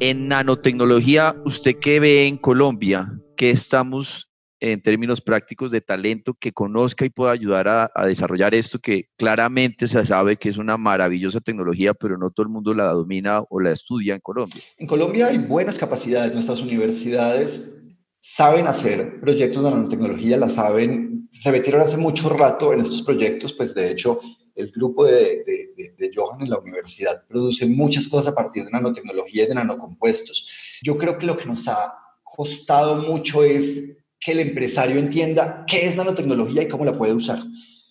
En 0.00 0.28
nanotecnología, 0.28 1.36
¿usted 1.44 1.76
qué 1.80 2.00
ve 2.00 2.26
en 2.26 2.36
Colombia? 2.38 3.12
¿Qué 3.36 3.50
estamos 3.50 4.27
en 4.60 4.82
términos 4.82 5.20
prácticos 5.20 5.70
de 5.70 5.80
talento 5.80 6.34
que 6.34 6.52
conozca 6.52 7.04
y 7.04 7.10
pueda 7.10 7.32
ayudar 7.32 7.68
a, 7.68 8.06
desarrollar 8.06 8.54
esto 8.54 8.78
que 8.78 9.08
claramente 9.16 9.86
se 9.86 10.04
sabe 10.04 10.36
que 10.36 10.48
es 10.48 10.58
una 10.58 10.76
maravillosa 10.76 11.40
tecnología, 11.40 11.94
pero 11.94 12.18
no 12.18 12.30
todo 12.30 12.44
el 12.44 12.52
mundo 12.52 12.74
la 12.74 12.86
domina 12.86 13.42
o 13.48 13.60
la 13.60 13.72
estudia 13.72 14.14
en 14.14 14.20
Colombia. 14.20 14.62
En 14.78 14.86
Colombia 14.86 15.28
hay 15.28 15.38
buenas 15.38 15.78
capacidades, 15.78 16.32
nuestras 16.32 16.60
universidades 16.60 17.70
saben 18.20 18.66
hacer 18.66 19.20
proyectos 19.20 19.62
de 19.62 19.70
nanotecnología, 19.70 20.36
la 20.36 20.50
saben, 20.50 21.28
se 21.32 21.52
metieron 21.52 21.82
hace 21.82 21.96
mucho 21.96 22.28
rato 22.28 22.72
en 22.72 22.80
estos 22.80 23.02
proyectos, 23.02 23.52
pues 23.52 23.74
de 23.74 23.90
hecho 23.90 24.20
el 24.56 24.72
grupo 24.72 25.06
de, 25.06 25.44
de, 25.44 25.94
de, 25.96 26.10
Johan 26.12 26.42
en 26.42 26.50
la 26.50 26.58
universidad 26.58 27.24
produce 27.28 27.64
muchas 27.64 28.08
cosas 28.08 28.32
a 28.32 28.34
partir 28.34 28.64
de 28.64 28.72
nanotecnología 28.72 29.44
y 29.44 29.46
de 29.46 29.54
nanocompuestos. 29.54 30.48
Yo 30.82 30.98
creo 30.98 31.16
que 31.16 31.26
lo 31.26 31.36
que 31.36 31.44
nos 31.44 31.68
ha 31.68 31.94
costado 32.24 32.96
mucho 32.96 33.44
es 33.44 33.97
que 34.20 34.32
el 34.32 34.40
empresario 34.40 34.98
entienda 34.98 35.64
qué 35.66 35.86
es 35.86 35.96
nanotecnología 35.96 36.62
y 36.62 36.68
cómo 36.68 36.84
la 36.84 36.96
puede 36.96 37.12
usar, 37.12 37.40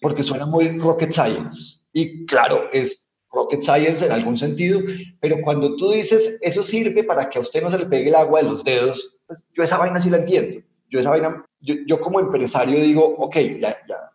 porque 0.02 0.24
suena 0.24 0.46
muy 0.46 0.78
rocket 0.78 1.12
science. 1.12 1.88
Y 1.94 2.26
claro, 2.26 2.70
es 2.72 3.10
rocket 3.32 3.62
science 3.62 4.06
en 4.06 4.12
algún 4.12 4.38
sentido, 4.38 4.82
pero 5.20 5.38
cuando 5.42 5.76
tú 5.76 5.92
dices, 5.92 6.38
eso 6.42 6.64
sirve 6.64 7.04
para 7.04 7.30
que 7.30 7.38
a 7.38 7.42
usted 7.42 7.62
no 7.62 7.72
se 7.72 7.78
le 7.78 7.86
pegue 7.86 8.10
el 8.10 8.16
agua 8.16 8.42
de 8.42 8.50
los 8.50 8.64
dedos, 8.64 9.18
pues 9.26 9.40
yo 9.54 9.64
esa 9.64 9.78
vaina 9.78 10.00
sí 10.00 10.10
la 10.10 10.18
entiendo. 10.18 10.62
Yo 10.90 11.00
esa 11.00 11.10
vaina, 11.10 11.46
yo, 11.60 11.76
yo 11.86 12.00
como 12.00 12.20
empresario 12.20 12.80
digo, 12.80 13.04
ok, 13.18 13.36
ya, 13.60 13.78
ya, 13.88 14.12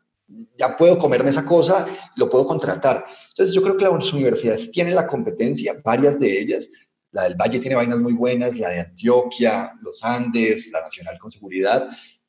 ya 0.59 0.77
puedo 0.77 0.99
comerme 0.99 1.31
esa 1.31 1.45
cosa, 1.45 1.87
lo 2.17 2.31
puedo 2.31 2.47
contratar. 2.47 3.05
Entonces 3.31 3.55
yo 3.55 3.63
creo 3.63 3.77
que 3.77 3.85
las 3.85 4.13
universidades 4.13 4.71
tienen 4.71 4.95
la 4.95 5.07
competencia, 5.07 5.81
varias 5.85 6.19
de 6.19 6.41
ellas, 6.41 6.71
la 7.13 7.25
del 7.25 7.37
Valle 7.37 7.61
tiene 7.61 7.77
vainas 7.77 7.99
muy 7.99 8.15
buenas, 8.15 8.59
la 8.59 8.71
de 8.71 8.81
Antioquia, 8.81 9.73
los 9.83 10.03
Andes, 10.03 10.71
la 10.73 10.81
Nacional 10.81 11.19
con 11.19 11.31
Seguridad, 11.31 11.89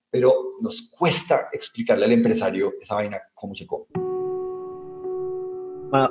pero 0.09 0.33
nos 0.61 0.89
cuesta 0.97 1.47
explicarle 1.51 2.05
al 2.05 2.11
empresario 2.11 2.73
esa 2.81 2.95
vaina 2.95 3.19
cómo 3.33 3.55
se 3.55 3.65
come. 3.65 3.85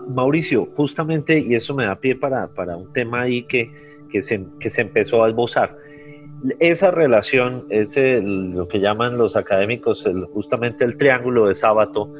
Mauricio, 0.08 0.68
justamente, 0.76 1.38
y 1.38 1.54
eso 1.54 1.74
me 1.74 1.84
da 1.84 1.98
pie 1.98 2.14
para, 2.16 2.48
para 2.54 2.76
un 2.76 2.92
tema 2.92 3.22
ahí 3.22 3.42
que, 3.42 3.70
que, 4.10 4.22
se, 4.22 4.44
que 4.58 4.70
se 4.70 4.80
empezó 4.80 5.24
a 5.24 5.28
esbozar. 5.28 5.76
Esa 6.58 6.90
relación 6.90 7.66
es 7.68 7.96
lo 7.96 8.68
que 8.68 8.80
llaman 8.80 9.18
los 9.18 9.36
académicos 9.36 10.08
justamente 10.32 10.84
el 10.84 10.96
triángulo 10.96 11.46
de 11.46 11.54
sábato, 11.54 12.12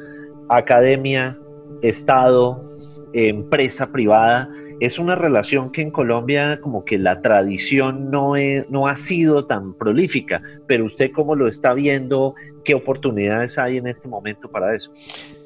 academia, 0.49 1.37
Estado, 1.81 2.77
empresa 3.13 3.91
privada, 3.91 4.49
es 4.85 4.99
una 4.99 5.15
relación 5.15 5.71
que 5.71 5.81
en 5.81 5.91
Colombia 5.91 6.59
como 6.61 6.83
que 6.83 6.97
la 6.97 7.21
tradición 7.21 8.11
no, 8.11 8.35
ha 8.87 8.95
sido 8.97 9.45
tan 9.45 9.73
prolífica, 9.75 10.41
pero 10.67 10.83
usted 10.83 11.09
cómo 11.11 11.35
lo 11.35 11.47
está 11.47 11.73
viendo, 11.73 12.35
qué 12.65 12.75
oportunidades 12.75 13.57
hay 13.57 13.77
en 13.77 13.87
este 13.87 14.09
momento 14.09 14.51
para 14.51 14.75
eso. 14.75 14.91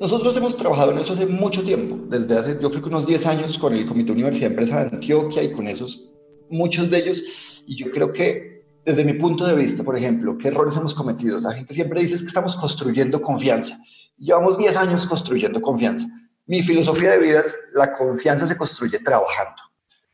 Nosotros 0.02 0.36
hemos 0.38 0.58
trabajado 0.58 0.91
en 0.91 0.97
eso 0.97 1.13
hace 1.13 1.28
mucho 1.28 1.63
tiempo, 1.63 2.00
desde 2.10 2.36
hace 2.36 2.58
yo 2.60 2.71
creo 2.71 2.82
que 2.82 2.89
unos 2.89 3.06
10 3.06 3.26
años 3.28 3.60
con 3.60 3.76
el 3.76 3.86
Comité 3.86 4.12
Universidad 4.12 4.50
Empresa 4.50 4.86
de 4.86 4.95
Antioquia 4.95 5.43
y 5.43 5.52
con 5.52 5.67
esos, 5.67 6.12
muchos 6.50 6.89
de 6.89 6.97
ellos, 6.97 7.23
y 7.67 7.76
yo 7.76 7.91
creo 7.91 8.12
que 8.12 8.63
desde 8.84 9.06
mi 9.06 9.13
punto 9.13 9.45
de 9.45 9.54
vista, 9.54 9.84
por 9.84 9.95
ejemplo, 9.95 10.36
¿qué 10.39 10.47
errores 10.47 10.76
hemos 10.78 10.95
cometido? 10.95 11.39
La 11.39 11.54
gente 11.54 11.76
siempre 11.76 12.02
dice 12.02 12.17
que 12.17 12.26
estamos 12.26 12.56
construyendo 12.56 13.21
confianza. 13.21 13.78
Llevamos 14.17 14.58
10 14.58 14.78
años 14.78 15.06
construyendo 15.06 15.62
confianza 15.62 16.08
mi 16.47 16.63
filosofía 16.63 17.12
de 17.12 17.19
vida 17.19 17.41
es 17.41 17.55
la 17.73 17.91
confianza 17.91 18.47
se 18.47 18.57
construye 18.57 18.99
trabajando. 18.99 19.62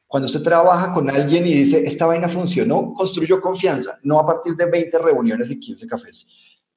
Cuando 0.07 0.25
usted 0.25 0.41
trabaja 0.41 0.93
con 0.93 1.09
alguien 1.09 1.45
y 1.47 1.53
dice, 1.53 1.83
esta 1.85 2.05
vaina 2.05 2.27
funcionó, 2.27 2.93
construyó 2.93 3.39
confianza, 3.39 3.99
no 4.03 4.19
a 4.19 4.25
partir 4.25 4.55
de 4.55 4.65
20 4.65 4.97
reuniones 4.99 5.49
y 5.49 5.59
15 5.59 5.87
cafés. 5.87 6.27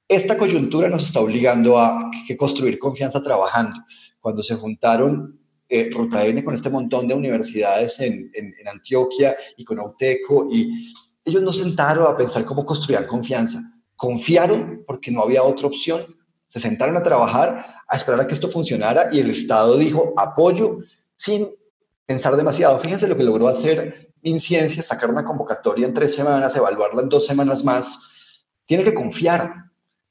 Esta 0.09 0.38
coyuntura 0.38 0.88
nos 0.88 1.05
está 1.05 1.21
obligando 1.21 1.79
a 1.79 2.11
que 2.27 2.37
construir 2.37 2.79
confianza 2.79 3.23
trabajando. 3.23 3.77
Cuando 4.21 4.42
se 4.42 4.55
juntaron 4.55 5.38
eh, 5.69 5.90
Ruta 5.92 6.25
N 6.25 6.45
con 6.45 6.55
este 6.55 6.71
montón 6.71 7.09
de 7.09 7.14
universidades 7.14 7.99
en, 8.01 8.31
en, 8.35 8.55
en 8.59 8.69
Antioquia 8.69 9.37
y 9.57 9.64
con 9.64 9.81
Auteco, 9.81 10.49
y 10.51 10.95
ellos 11.25 11.42
no 11.42 11.53
sentaron 11.53 12.07
a 12.07 12.16
pensar 12.16 12.45
cómo 12.45 12.64
construir 12.64 13.07
confianza. 13.07 13.61
Confiaron 13.97 14.85
porque 14.87 15.11
no 15.11 15.23
había 15.23 15.42
otra 15.42 15.66
opción, 15.66 16.07
se 16.47 16.61
sentaron 16.61 16.97
a 16.97 17.03
trabajar 17.03 17.76
a 17.88 17.96
esperar 17.96 18.20
a 18.20 18.27
que 18.27 18.35
esto 18.35 18.49
funcionara 18.49 19.09
y 19.12 19.20
el 19.20 19.31
Estado 19.31 19.77
dijo 19.77 20.12
apoyo 20.16 20.81
sin 21.16 21.51
pensar 22.05 22.37
demasiado. 22.37 22.79
Fíjense 22.81 23.09
lo 23.09 23.16
que 23.16 23.25
logró 23.25 23.49
hacer 23.49 24.12
MinCiencia, 24.22 24.83
sacar 24.83 25.11
una 25.11 25.25
convocatoria 25.25 25.87
en 25.87 25.94
tres 25.94 26.14
semanas, 26.14 26.55
evaluarla 26.57 27.03
en 27.03 27.09
dos 27.09 27.27
semanas 27.27 27.64
más. 27.64 28.11
Tiene 28.66 28.85
que 28.85 28.94
confiar. 28.94 29.55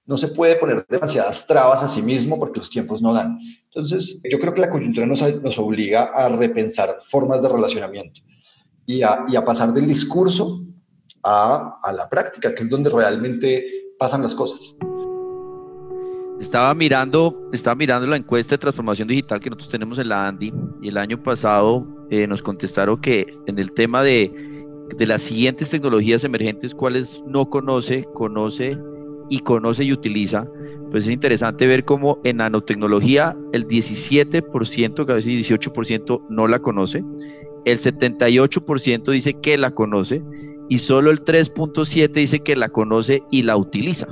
No 0.06 0.18
se 0.18 0.28
puede 0.28 0.56
poner 0.56 0.86
demasiadas 0.88 1.48
trabas 1.48 1.82
a 1.82 1.88
sí 1.88 2.02
mismo 2.02 2.40
porque 2.40 2.60
los 2.60 2.70
tiempos 2.70 3.02
no 3.02 3.14
dan. 3.14 3.40
Entonces, 3.66 4.20
yo 4.24 4.40
creo 4.40 4.54
que 4.54 4.62
la 4.62 4.70
coyuntura 4.70 5.06
nos, 5.06 5.58
obliga 5.58 6.04
a 6.14 6.30
repensar 6.30 7.00
formas 7.02 7.42
de 7.42 7.50
relacionamiento 7.50 8.22
y 8.86 9.02
a, 9.02 9.26
pasar 9.44 9.74
del 9.74 9.88
discurso 9.88 10.62
a 11.24 11.92
la 11.92 12.08
práctica, 12.08 12.54
que 12.54 12.64
es 12.64 12.70
donde 12.70 12.92
realmente 12.92 13.66
pasan 13.98 14.22
las 14.22 14.36
cosas. 14.36 14.76
Estaba 16.40 16.74
mirando, 16.76 17.50
estaba 17.54 17.76
mirando 17.76 18.08
la 18.08 18.18
encuesta 18.18 18.56
de 18.56 18.60
transformación 18.60 19.08
digital 19.08 19.40
que 19.40 19.50
nosotros 19.50 19.70
tenemos 19.70 20.00
en 20.00 20.10
la 20.10 20.28
ANDI 20.28 20.54
y 20.82 20.90
el 20.90 20.98
año 20.98 21.22
pasado 21.22 21.88
eh, 22.10 22.28
nos 22.28 22.42
contestaron 22.42 23.00
que 23.00 23.26
en 23.48 23.58
el 23.58 23.72
tema 23.72 24.04
de, 24.04 24.32
de 24.98 25.08
las 25.08 25.22
siguientes 25.22 25.70
tecnologías 25.70 26.24
emergentes, 26.24 26.76
cuáles 26.76 27.24
no 27.26 27.50
conoce, 27.50 28.06
conoce 28.14 28.78
y 29.30 29.40
conoce 29.40 29.86
y 29.86 29.94
utiliza, 29.94 30.46
pues 30.92 31.06
es 31.06 31.12
interesante 31.12 31.68
ver 31.68 31.86
cómo 31.86 32.20
en 32.24 32.38
nanotecnología 32.38 33.36
el 33.54 33.68
17%, 33.68 35.06
casi 35.06 35.42
18% 35.42 36.26
no 36.30 36.48
la 36.48 36.60
conoce, 36.60 37.04
el 37.66 37.80
78% 37.80 39.12
dice 39.12 39.34
que 39.36 39.58
la 39.58 39.72
conoce 39.72 40.22
y 40.70 40.80
solo 40.80 41.12
el 41.12 41.24
3.7% 41.24 42.12
dice 42.12 42.40
que 42.40 42.56
la 42.56 42.70
conoce 42.70 43.24
y 43.32 43.44
la 43.44 43.58
utiliza. 43.58 44.08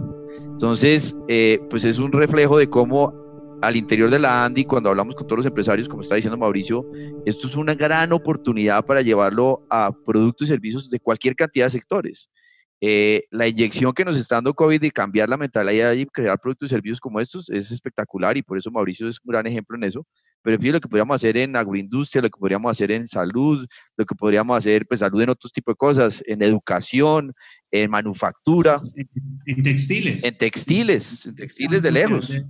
Entonces, 0.53 1.15
eh, 1.27 1.59
pues 1.69 1.83
es 1.83 1.99
un 1.99 2.11
reflejo 2.11 2.57
de 2.57 2.69
cómo 2.69 3.13
al 3.61 3.75
interior 3.77 4.09
de 4.09 4.19
la 4.19 4.43
ANDI, 4.43 4.65
cuando 4.65 4.89
hablamos 4.89 5.15
con 5.15 5.25
todos 5.25 5.37
los 5.37 5.45
empresarios, 5.45 5.87
como 5.87 6.01
está 6.01 6.15
diciendo 6.15 6.37
Mauricio, 6.37 6.85
esto 7.25 7.47
es 7.47 7.55
una 7.55 7.75
gran 7.75 8.11
oportunidad 8.11 8.85
para 8.85 9.01
llevarlo 9.01 9.65
a 9.69 9.91
productos 10.05 10.47
y 10.47 10.51
servicios 10.51 10.89
de 10.89 10.99
cualquier 10.99 11.35
cantidad 11.35 11.67
de 11.67 11.71
sectores. 11.71 12.29
Eh, 12.81 13.23
la 13.31 13.47
inyección 13.47 13.93
que 13.93 14.03
nos 14.03 14.17
está 14.17 14.35
dando 14.35 14.53
COVID 14.53 14.81
de 14.81 14.91
cambiar 14.91 15.29
la 15.29 15.37
mentalidad 15.37 15.93
y 15.93 16.05
crear 16.05 16.37
productos 16.37 16.67
y 16.67 16.69
servicios 16.71 16.99
como 16.99 17.21
estos 17.21 17.49
es 17.49 17.71
espectacular 17.71 18.35
y 18.35 18.43
por 18.43 18.57
eso 18.57 18.69
Mauricio 18.69 19.07
es 19.07 19.19
un 19.23 19.31
gran 19.31 19.47
ejemplo 19.47 19.77
en 19.77 19.85
eso. 19.85 20.05
Pero 20.41 20.57
fíjate 20.57 20.73
lo 20.73 20.81
que 20.81 20.89
podríamos 20.89 21.15
hacer 21.15 21.37
en 21.37 21.55
agroindustria, 21.55 22.21
lo 22.21 22.29
que 22.29 22.37
podríamos 22.37 22.69
hacer 22.69 22.91
en 22.91 23.07
salud, 23.07 23.65
lo 23.95 24.05
que 24.05 24.15
podríamos 24.15 24.57
hacer, 24.57 24.85
pues 24.85 24.99
salud 24.99 25.21
en 25.21 25.29
otros 25.29 25.53
tipos 25.53 25.71
de 25.71 25.77
cosas, 25.77 26.21
en 26.27 26.43
educación, 26.43 27.33
en 27.73 27.89
manufactura. 27.89 28.81
En, 29.47 29.63
textiles. 29.63 30.23
En 30.23 30.37
textiles, 30.37 31.25
en 31.25 31.35
textiles 31.35 31.81
de 31.81 31.91
lejos. 31.91 32.27
De, 32.27 32.45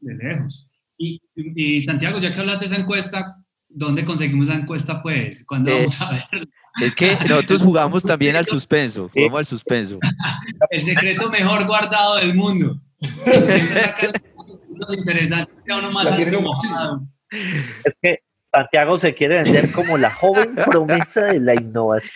lejos. 0.00 0.66
Y, 0.98 1.22
y, 1.36 1.80
Santiago, 1.82 2.18
ya 2.18 2.34
que 2.34 2.40
hablaste 2.40 2.64
de 2.64 2.72
esa 2.72 2.82
encuesta, 2.82 3.36
¿dónde 3.68 4.04
conseguimos 4.04 4.48
esa 4.48 4.58
encuesta, 4.58 5.00
pues? 5.00 5.44
¿Cuándo 5.46 5.70
eh, 5.70 5.74
vamos 5.78 6.02
a 6.02 6.10
ver? 6.10 6.48
Es 6.82 6.96
que 6.96 7.16
nosotros 7.28 7.62
jugamos 7.62 8.02
también 8.02 8.34
al 8.34 8.46
suspenso, 8.46 9.08
jugamos 9.14 9.38
al 9.38 9.46
suspenso. 9.46 10.00
El 10.70 10.82
secreto 10.82 11.30
mejor 11.30 11.64
guardado 11.64 12.16
del 12.16 12.34
mundo. 12.34 12.80
interesante, 14.96 15.52
uno 15.72 15.92
más 15.92 16.10
Es 17.84 17.96
que 18.02 18.18
Santiago 18.52 18.96
se 18.96 19.14
quiere 19.14 19.42
vender 19.42 19.70
como 19.72 19.98
la 19.98 20.10
joven 20.10 20.54
promesa 20.66 21.26
de 21.26 21.40
la 21.40 21.54
innovación 21.54 22.14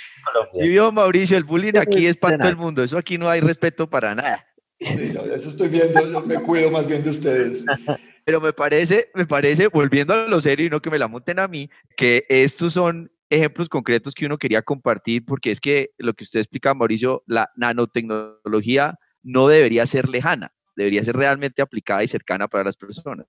Y 0.54 0.68
vio 0.68 0.90
Mauricio, 0.92 1.36
el 1.36 1.44
bullying 1.44 1.76
aquí 1.76 2.06
es 2.06 2.16
para 2.16 2.38
todo 2.38 2.48
el 2.48 2.56
mundo, 2.56 2.82
eso 2.82 2.96
aquí 2.96 3.18
no 3.18 3.28
hay 3.28 3.40
respeto 3.40 3.88
para 3.88 4.14
nada. 4.14 4.46
eso 4.78 5.48
estoy 5.48 5.68
viendo, 5.68 6.22
me 6.22 6.40
cuido 6.42 6.70
más 6.70 6.86
bien 6.86 7.02
de 7.02 7.10
ustedes. 7.10 7.64
Pero 8.24 8.40
me 8.40 8.52
parece, 8.52 9.10
me 9.14 9.26
parece, 9.26 9.68
volviendo 9.68 10.14
a 10.14 10.28
lo 10.28 10.40
serio 10.40 10.66
y 10.66 10.70
no 10.70 10.80
que 10.80 10.90
me 10.90 10.98
la 10.98 11.08
monten 11.08 11.40
a 11.40 11.48
mí, 11.48 11.68
que 11.96 12.24
estos 12.28 12.72
son 12.72 13.10
ejemplos 13.30 13.68
concretos 13.68 14.14
que 14.14 14.26
uno 14.26 14.38
quería 14.38 14.62
compartir, 14.62 15.24
porque 15.24 15.50
es 15.50 15.60
que 15.60 15.90
lo 15.98 16.14
que 16.14 16.24
usted 16.24 16.40
explica, 16.40 16.74
Mauricio, 16.74 17.24
la 17.26 17.50
nanotecnología 17.56 18.98
no 19.22 19.48
debería 19.48 19.86
ser 19.86 20.08
lejana, 20.08 20.52
debería 20.76 21.02
ser 21.02 21.16
realmente 21.16 21.62
aplicada 21.62 22.04
y 22.04 22.08
cercana 22.08 22.46
para 22.46 22.64
las 22.64 22.76
personas. 22.76 23.26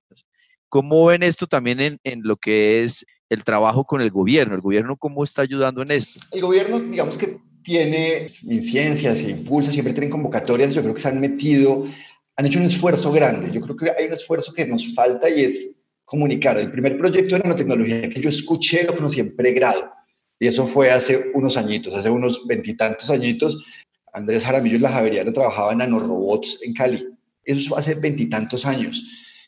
¿Cómo 0.74 1.06
ven 1.06 1.22
esto 1.22 1.46
también 1.46 1.78
en, 1.78 2.00
en, 2.02 2.22
lo 2.24 2.36
que 2.36 2.82
es 2.82 3.06
el 3.28 3.44
trabajo 3.44 3.84
con 3.84 4.00
el 4.00 4.10
gobierno? 4.10 4.56
¿El 4.56 4.60
gobierno 4.60 4.96
cómo 4.96 5.22
está 5.22 5.42
ayudando 5.42 5.82
en 5.82 5.92
esto? 5.92 6.18
El 6.32 6.40
gobierno, 6.40 6.80
digamos 6.80 7.16
que 7.16 7.38
tiene 7.62 8.26
incidencias 8.42 9.20
e 9.20 9.30
impulsa, 9.30 9.70
siempre 9.70 9.92
tienen 9.92 10.10
convocatorias, 10.10 10.74
yo 10.74 10.82
creo 10.82 10.92
que 10.92 11.00
se 11.00 11.06
han 11.06 11.20
metido, 11.20 11.86
han 12.34 12.46
hecho 12.46 12.58
un 12.58 12.64
esfuerzo 12.64 13.12
grande. 13.12 13.52
Yo 13.52 13.60
creo 13.60 13.76
que 13.76 13.88
hay 13.88 14.06
un 14.08 14.14
esfuerzo 14.14 14.52
que 14.52 14.66
nos 14.66 14.92
falta 14.96 15.30
y 15.30 15.44
es 15.44 15.68
comunicar. 16.04 16.58
El 16.58 16.72
primer 16.72 16.98
proyecto 16.98 17.36
de 17.36 17.42
nanotecnología 17.42 18.10
que 18.10 18.20
yo 18.20 18.28
escuché 18.28 18.82
lo 18.82 18.96
conocí 18.96 19.20
en 19.20 19.36
pregrado. 19.36 19.92
Y 20.40 20.48
eso 20.48 20.66
fue 20.66 20.90
hace 20.90 21.26
unos 21.34 21.56
añitos, 21.56 21.94
hace 21.94 22.10
unos 22.10 22.44
veintitantos 22.48 23.08
añitos. 23.10 23.64
Andrés 24.12 24.44
Jaramillo 24.44 24.74
en 24.74 24.82
la 24.82 24.90
Javeriana 24.90 25.32
trabajaba 25.32 25.70
en 25.70 25.78
nanorobots 25.78 26.58
en 26.62 26.74
Cali. 26.74 27.06
Eso 27.44 27.68
fue 27.68 27.78
hace 27.78 27.94
veintitantos 27.94 28.66
años. 28.66 29.04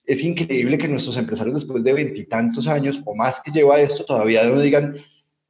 Es 0.07 0.23
increíble 0.23 0.79
que 0.79 0.89
nuestros 0.89 1.17
empresarios 1.17 1.55
después 1.57 1.83
de 1.83 1.93
veintitantos 1.93 2.69
años 2.69 3.01
o 3.05 3.15
más 3.15 3.41
que 3.45 3.51
lleva 3.51 3.81
esto 3.81 4.05
todavía 4.05 4.45
no 4.45 4.61
digan 4.61 4.97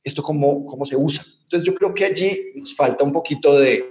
esto 0.03 0.23
cómo, 0.23 0.65
cómo 0.65 0.87
se 0.87 0.97
usa. 0.97 1.25
Entonces 1.43 1.67
yo 1.67 1.75
creo 1.75 1.95
que 1.95 2.07
allí 2.07 2.53
nos 2.55 2.75
falta 2.75 3.05
un 3.05 3.13
poquito 3.13 3.59
de, 3.59 3.85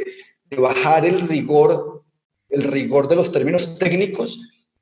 de 0.50 0.58
bajar 0.58 1.06
el 1.06 1.28
rigor, 1.28 2.04
el 2.50 2.64
rigor 2.64 3.08
de 3.08 3.16
los 3.16 3.32
términos 3.32 3.78
técnicos 3.78 4.40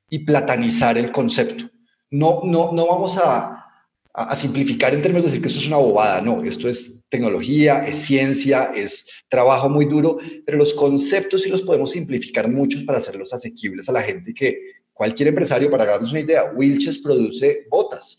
y 0.08 0.20
platanizar 0.20 0.96
el 0.96 1.12
concepto. 1.12 1.70
No, 2.10 2.40
no, 2.44 2.72
no 2.72 2.86
vamos 2.86 3.18
a, 3.18 3.64
a, 4.12 4.36
simplificar 4.36 4.94
en 4.94 5.02
términos 5.02 5.24
de 5.24 5.30
decir 5.30 5.42
que 5.42 5.48
esto 5.48 5.60
es 5.60 5.66
una 5.66 5.78
bobada, 5.78 6.20
no, 6.20 6.42
esto 6.44 6.68
es 6.68 6.92
tecnología, 7.08 7.86
es 7.86 7.98
ciencia, 7.98 8.70
es 8.74 9.08
trabajo 9.28 9.68
muy 9.68 9.86
duro, 9.86 10.18
pero 10.46 10.58
los 10.58 10.72
conceptos 10.74 11.42
sí 11.42 11.48
los 11.48 11.62
podemos 11.62 11.90
simplificar 11.90 12.48
muchos 12.48 12.84
para 12.84 12.98
hacerlos 12.98 13.32
asequibles 13.32 13.88
a 13.88 13.92
la 13.92 14.02
gente 14.02 14.32
que 14.32 14.56
cualquier 14.94 15.28
empresario, 15.28 15.70
para 15.70 15.84
darnos 15.84 16.10
una 16.12 16.20
idea, 16.20 16.52
Wilches 16.54 16.98
produce 16.98 17.66
botas. 17.68 18.18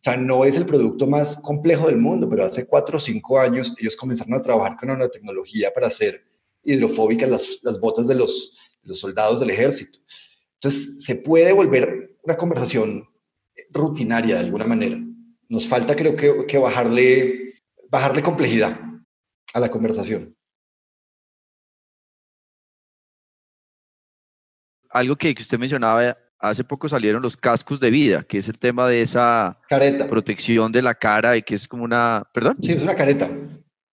O 0.00 0.02
sea, 0.02 0.16
no 0.16 0.44
es 0.44 0.56
el 0.56 0.66
producto 0.66 1.06
más 1.06 1.36
complejo 1.36 1.86
del 1.86 1.98
mundo, 1.98 2.28
pero 2.28 2.44
hace 2.44 2.66
cuatro 2.66 2.96
o 2.96 3.00
cinco 3.00 3.38
años 3.38 3.72
ellos 3.78 3.96
comenzaron 3.96 4.34
a 4.34 4.42
trabajar 4.42 4.76
con 4.76 4.90
una 4.90 5.08
tecnología 5.08 5.72
para 5.72 5.86
hacer 5.86 6.24
hidrofóbicas 6.64 7.60
las, 7.62 7.80
botas 7.80 8.08
de 8.08 8.14
los, 8.14 8.56
los 8.82 8.98
soldados 8.98 9.40
del 9.40 9.50
ejército. 9.50 9.98
Entonces, 10.54 11.04
se 11.04 11.14
puede 11.14 11.52
volver 11.52 12.16
una 12.22 12.36
conversación 12.36 13.08
rutinaria 13.70 14.36
de 14.36 14.40
alguna 14.40 14.66
manera. 14.66 14.98
Nos 15.48 15.68
falta, 15.68 15.94
creo 15.94 16.16
que, 16.16 16.46
que 16.46 16.58
bajarle, 16.58 17.54
bajarle 17.88 18.22
complejidad 18.22 18.80
a 19.52 19.60
la 19.60 19.70
conversación. 19.70 20.34
Algo 24.90 25.16
que, 25.16 25.34
usted 25.38 25.58
mencionaba, 25.58 26.16
hace 26.38 26.64
poco 26.64 26.88
salieron 26.88 27.22
los 27.22 27.36
cascos 27.36 27.80
de 27.80 27.90
vida, 27.90 28.22
que 28.22 28.38
es 28.38 28.48
el 28.48 28.58
tema 28.58 28.88
de 28.88 29.02
esa 29.02 29.58
careta. 29.68 30.08
protección 30.08 30.72
de 30.72 30.82
la 30.82 30.94
cara 30.94 31.36
y 31.36 31.42
que 31.42 31.54
es 31.54 31.68
como 31.68 31.84
una, 31.84 32.24
¿perdón? 32.32 32.56
Sí, 32.62 32.72
es 32.72 32.82
una 32.82 32.94
careta. 32.94 33.30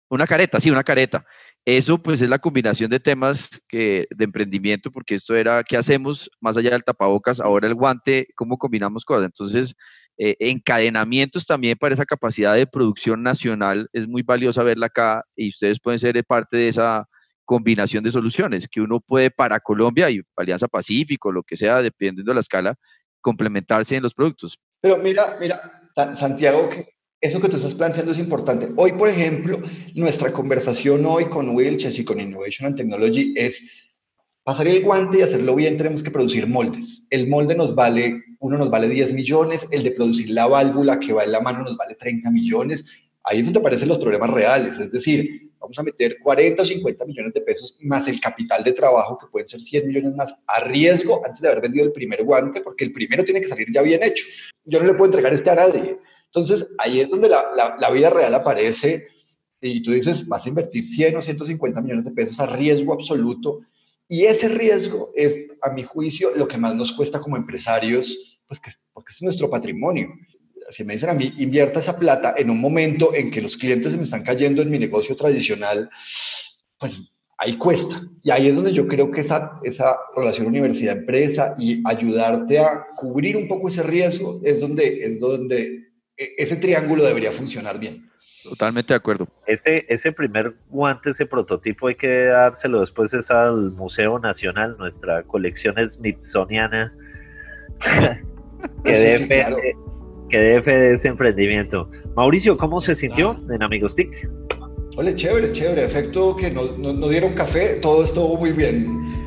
Una 0.09 0.27
careta, 0.27 0.61
sí, 0.61 0.71
una 0.71 0.85
careta. 0.85 1.25
Eso 1.65 2.01
pues 2.01 2.23
es 2.23 2.31
la 2.31 2.39
combinación 2.39 2.89
de 2.91 3.01
temas 3.01 3.51
que, 3.67 4.07
de 4.11 4.25
emprendimiento, 4.25 4.93
porque 4.93 5.17
esto 5.17 5.35
era, 5.35 5.65
¿qué 5.65 5.77
hacemos 5.77 6.31
más 6.41 6.57
allá 6.57 6.71
del 6.71 6.85
tapabocas? 6.85 7.41
Ahora 7.41 7.67
el 7.67 7.75
guante, 7.75 8.29
¿cómo 8.37 8.57
combinamos 8.57 9.05
cosas? 9.05 9.25
Entonces, 9.25 9.75
eh, 10.17 10.37
encadenamientos 10.39 11.45
también 11.45 11.77
para 11.77 11.95
esa 11.95 12.07
capacidad 12.07 12.55
de 12.55 12.69
producción 12.69 13.23
nacional 13.23 13.89
es 13.93 14.07
muy 14.09 14.23
valiosa 14.23 14.63
verla 14.63 14.87
acá 14.87 15.25
y 15.35 15.49
ustedes 15.51 15.81
pueden 15.81 15.99
ser 15.99 16.25
parte 16.25 16.57
de 16.57 16.69
esa 16.69 17.07
combinación 17.47 18.05
de 18.05 18.11
soluciones 18.11 18.69
que 18.69 18.83
uno 18.83 19.01
puede 19.01 19.31
para 19.31 19.61
Colombia 19.61 20.11
y 20.11 20.21
Alianza 20.37 20.69
Pacífico, 20.69 21.33
lo 21.33 21.43
que 21.43 21.57
sea, 21.57 21.81
dependiendo 21.81 22.31
de 22.31 22.35
la 22.35 22.41
escala, 22.43 22.75
complementarse 23.23 23.97
en 23.97 24.03
los 24.03 24.13
productos. 24.13 24.59
Pero 24.83 24.99
mira, 24.99 25.37
mira, 25.41 25.83
Santiago, 25.95 26.69
eso 27.21 27.41
que 27.41 27.49
tú 27.49 27.57
estás 27.57 27.75
planteando 27.75 28.13
es 28.13 28.19
importante. 28.19 28.69
Hoy, 28.77 28.93
por 28.93 29.09
ejemplo, 29.09 29.63
nuestra 29.95 30.33
conversación 30.33 31.07
hoy 31.07 31.31
con 31.31 31.49
Wilches 31.51 31.99
y 31.99 32.05
con 32.05 32.21
Innovation 32.21 32.67
and 32.67 32.77
Technology 32.77 33.33
es 33.37 33.63
pasar 34.43 34.69
el 34.69 34.83
guante 34.85 35.19
y 35.19 35.23
hacerlo 35.23 35.57
bien, 35.57 35.77
tenemos 35.77 36.03
que 36.03 36.11
producir 36.11 36.47
moldes. 36.47 37.07
El 37.11 37.29
molde 37.29 37.57
nos 37.57 37.75
vale, 37.75 38.23
uno 38.39 38.59
nos 38.59 38.71
vale 38.71 38.89
10 38.89 39.15
millones, 39.15 39.67
el 39.71 39.83
de 39.83 39.93
producir 39.93 40.31
la 40.31 40.47
válvula 40.47 41.01
que 41.01 41.13
va 41.13 41.25
en 41.25 41.33
la 41.33 41.41
mano 41.41 41.61
nos 41.61 41.77
vale 41.77 41.95
30 41.95 42.31
millones. 42.31 42.85
Ahí 43.25 43.41
es 43.41 43.47
donde 43.47 43.59
aparecen 43.59 43.89
los 43.89 43.99
problemas 43.99 44.31
reales, 44.31 44.79
es 44.79 44.93
decir, 44.93 45.46
vamos 45.67 45.79
a 45.79 45.83
meter 45.83 46.19
40 46.23 46.63
o 46.63 46.67
50 46.67 47.05
millones 47.05 47.35
de 47.35 47.41
pesos 47.41 47.77
más 47.81 48.07
el 48.09 48.21
capital 48.21 48.63
de 48.63 48.73
trabajo, 48.73 49.19
que 49.19 49.27
pueden 49.27 49.49
ser 49.49 49.61
100 49.61 49.89
millones 49.89 50.15
más, 50.15 50.35
a 50.47 50.61
riesgo 50.65 51.25
antes 51.25 51.41
de 51.41 51.49
haber 51.49 51.63
vendido 51.63 51.85
el 51.85 51.93
primer 51.93 52.23
guante, 52.23 52.61
porque 52.61 52.85
el 52.85 52.93
primero 52.93 53.25
tiene 53.25 53.41
que 53.41 53.49
salir 53.49 53.67
ya 53.73 53.83
bien 53.83 54.03
hecho. 54.03 54.25
Yo 54.65 54.81
no 54.81 54.87
le 54.87 54.95
puedo 54.95 55.07
entregar 55.07 55.35
este 55.35 55.51
a 55.51 55.57
nadie. 55.57 55.99
Entonces, 56.27 56.75
ahí 56.79 57.01
es 57.01 57.09
donde 57.09 57.29
la, 57.29 57.45
la, 57.57 57.77
la 57.79 57.91
vida 57.91 58.11
real 58.11 58.35
aparece 58.35 59.09
y 59.61 59.83
tú 59.83 59.93
dices, 59.93 60.27
vas 60.29 60.45
a 60.47 60.49
invertir 60.49 60.87
100 60.87 61.17
o 61.17 61.23
150 61.23 61.81
millones 61.81 62.05
de 62.05 62.11
pesos 62.13 62.39
a 62.39 62.47
riesgo 62.47 62.93
absoluto 62.93 63.63
y 64.09 64.25
ese 64.25 64.49
riesgo 64.49 65.11
es, 65.15 65.47
a 65.63 65.71
mi 65.71 65.83
juicio, 65.83 66.35
lo 66.37 66.47
que 66.47 66.59
más 66.59 66.75
nos 66.75 66.93
cuesta 66.93 67.21
como 67.21 67.37
empresarios, 67.37 68.39
pues 68.47 68.61
que, 68.61 68.71
porque 68.93 69.13
es 69.13 69.23
nuestro 69.23 69.51
patrimonio. 69.51 70.09
Si 70.71 70.85
me 70.85 70.95
dicen 70.95 71.11
a 71.11 71.15
mí, 71.15 71.33
invierta 71.39 71.81
esa 71.81 71.99
plata 71.99 72.35
en 72.37 72.51
un 72.51 72.61
momento 72.61 73.15
en 73.15 73.31
que 73.31 73.41
los 73.41 73.57
clientes 73.57 73.93
se 73.93 73.99
me 73.99 74.05
están 74.05 74.23
cayendo 74.23 74.63
en 74.63 74.71
mi 74.71 74.79
negocio 74.79 75.15
tradicional, 75.15 75.89
pues 76.79 76.99
ahí 77.39 77.57
cuesta. 77.59 78.03
Y 78.23 78.31
ahí 78.31 78.49
es 78.49 78.57
donde 78.57 78.73
yo 78.73 78.87
creo 78.87 79.11
que 79.11 79.21
esa, 79.21 79.61
esa 79.63 79.97
relación 80.15 80.47
universidad-empresa 80.47 81.55
y 81.59 81.83
ayudarte 81.87 82.59
a 82.59 82.87
cubrir 82.97 83.37
un 83.37 83.49
poco 83.49 83.69
ese 83.69 83.83
riesgo 83.83 84.41
es 84.45 84.61
donde, 84.61 85.05
es 85.05 85.21
donde 85.21 85.87
e, 86.17 86.35
ese 86.39 86.57
triángulo 86.57 87.05
debería 87.05 87.33
funcionar 87.33 87.79
bien. 87.79 88.11
Totalmente 88.43 88.93
de 88.93 88.97
acuerdo. 88.97 89.29
Ese, 89.47 89.85
ese 89.89 90.13
primer 90.13 90.55
guante, 90.69 91.11
ese 91.11 91.27
prototipo, 91.27 91.89
hay 91.89 91.97
que 91.97 92.27
dárselo 92.27 92.81
después 92.81 93.13
es 93.13 93.31
al 93.31 93.73
Museo 93.73 94.19
Nacional, 94.19 94.77
nuestra 94.79 95.25
colección 95.25 95.75
smithsoniana, 95.89 96.95
que, 98.85 99.75
dé 100.29 100.63
fe, 100.63 100.73
de 100.73 100.95
ese 100.95 101.09
emprendimiento. 101.09 101.91
Mauricio, 102.15 102.57
¿cómo 102.57 102.81
se 102.81 102.95
sintió 102.95 103.37
en 103.51 103.63
Amigos 103.63 103.95
TIC? 103.95 104.29
Ole, 104.97 105.15
chévere, 105.15 105.53
chévere. 105.53 105.85
Efecto 105.85 106.35
que 106.37 106.51
nos, 106.51 106.77
dieron 107.11 107.35
café, 107.35 107.75
todo 107.83 108.05
estuvo 108.05 108.37
muy 108.39 108.53
bien. 108.53 108.87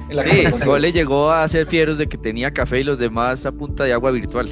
En 0.10 0.16
la 0.16 0.24
sí, 0.24 0.44
Ole 0.68 0.92
llegó 0.92 1.30
a 1.30 1.48
ser 1.48 1.68
fieros 1.68 2.00
de 2.00 2.08
que 2.08 2.18
tenía 2.18 2.52
café 2.52 2.80
y 2.80 2.84
los 2.84 2.98
demás 2.98 3.46
a 3.46 3.52
punta 3.52 3.84
de 3.84 3.94
agua 3.94 4.12
virtual. 4.12 4.50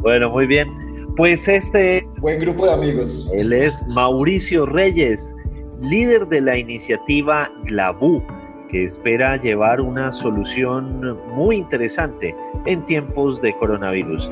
Bueno, 0.00 0.30
muy 0.30 0.46
bien. 0.46 0.68
Pues 1.16 1.48
este... 1.48 2.06
Buen 2.18 2.38
grupo 2.38 2.66
de 2.66 2.72
amigos. 2.72 3.26
Él 3.32 3.54
es 3.54 3.82
Mauricio 3.88 4.66
Reyes, 4.66 5.34
líder 5.80 6.26
de 6.28 6.42
la 6.42 6.58
iniciativa 6.58 7.50
Glabú, 7.64 8.22
que 8.70 8.84
espera 8.84 9.40
llevar 9.40 9.80
una 9.80 10.12
solución 10.12 11.18
muy 11.34 11.56
interesante 11.56 12.36
en 12.66 12.84
tiempos 12.84 13.40
de 13.40 13.56
coronavirus. 13.56 14.30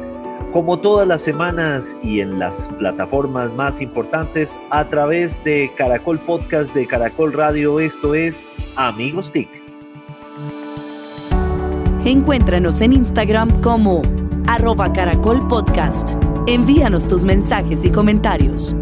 Como 0.55 0.79
todas 0.79 1.05
las 1.09 1.21
semanas 1.21 1.97
y 2.01 2.21
en 2.21 2.39
las 2.39 2.69
plataformas 2.79 3.53
más 3.55 3.81
importantes, 3.81 4.57
a 4.71 4.85
través 4.85 5.43
de 5.43 5.73
Caracol 5.77 6.21
Podcast 6.21 6.73
de 6.73 6.87
Caracol 6.87 7.33
Radio, 7.33 7.81
esto 7.81 8.15
es 8.15 8.53
Amigos 8.77 9.33
TIC. 9.33 9.49
Encuéntranos 12.05 12.81
en 12.83 12.93
Instagram 12.93 13.51
como 13.63 14.03
arroba 14.47 14.93
Caracol 14.93 15.45
Podcast. 15.49 16.13
Envíanos 16.47 17.09
tus 17.09 17.25
mensajes 17.25 17.85
y 17.85 17.91
comentarios. 17.91 18.77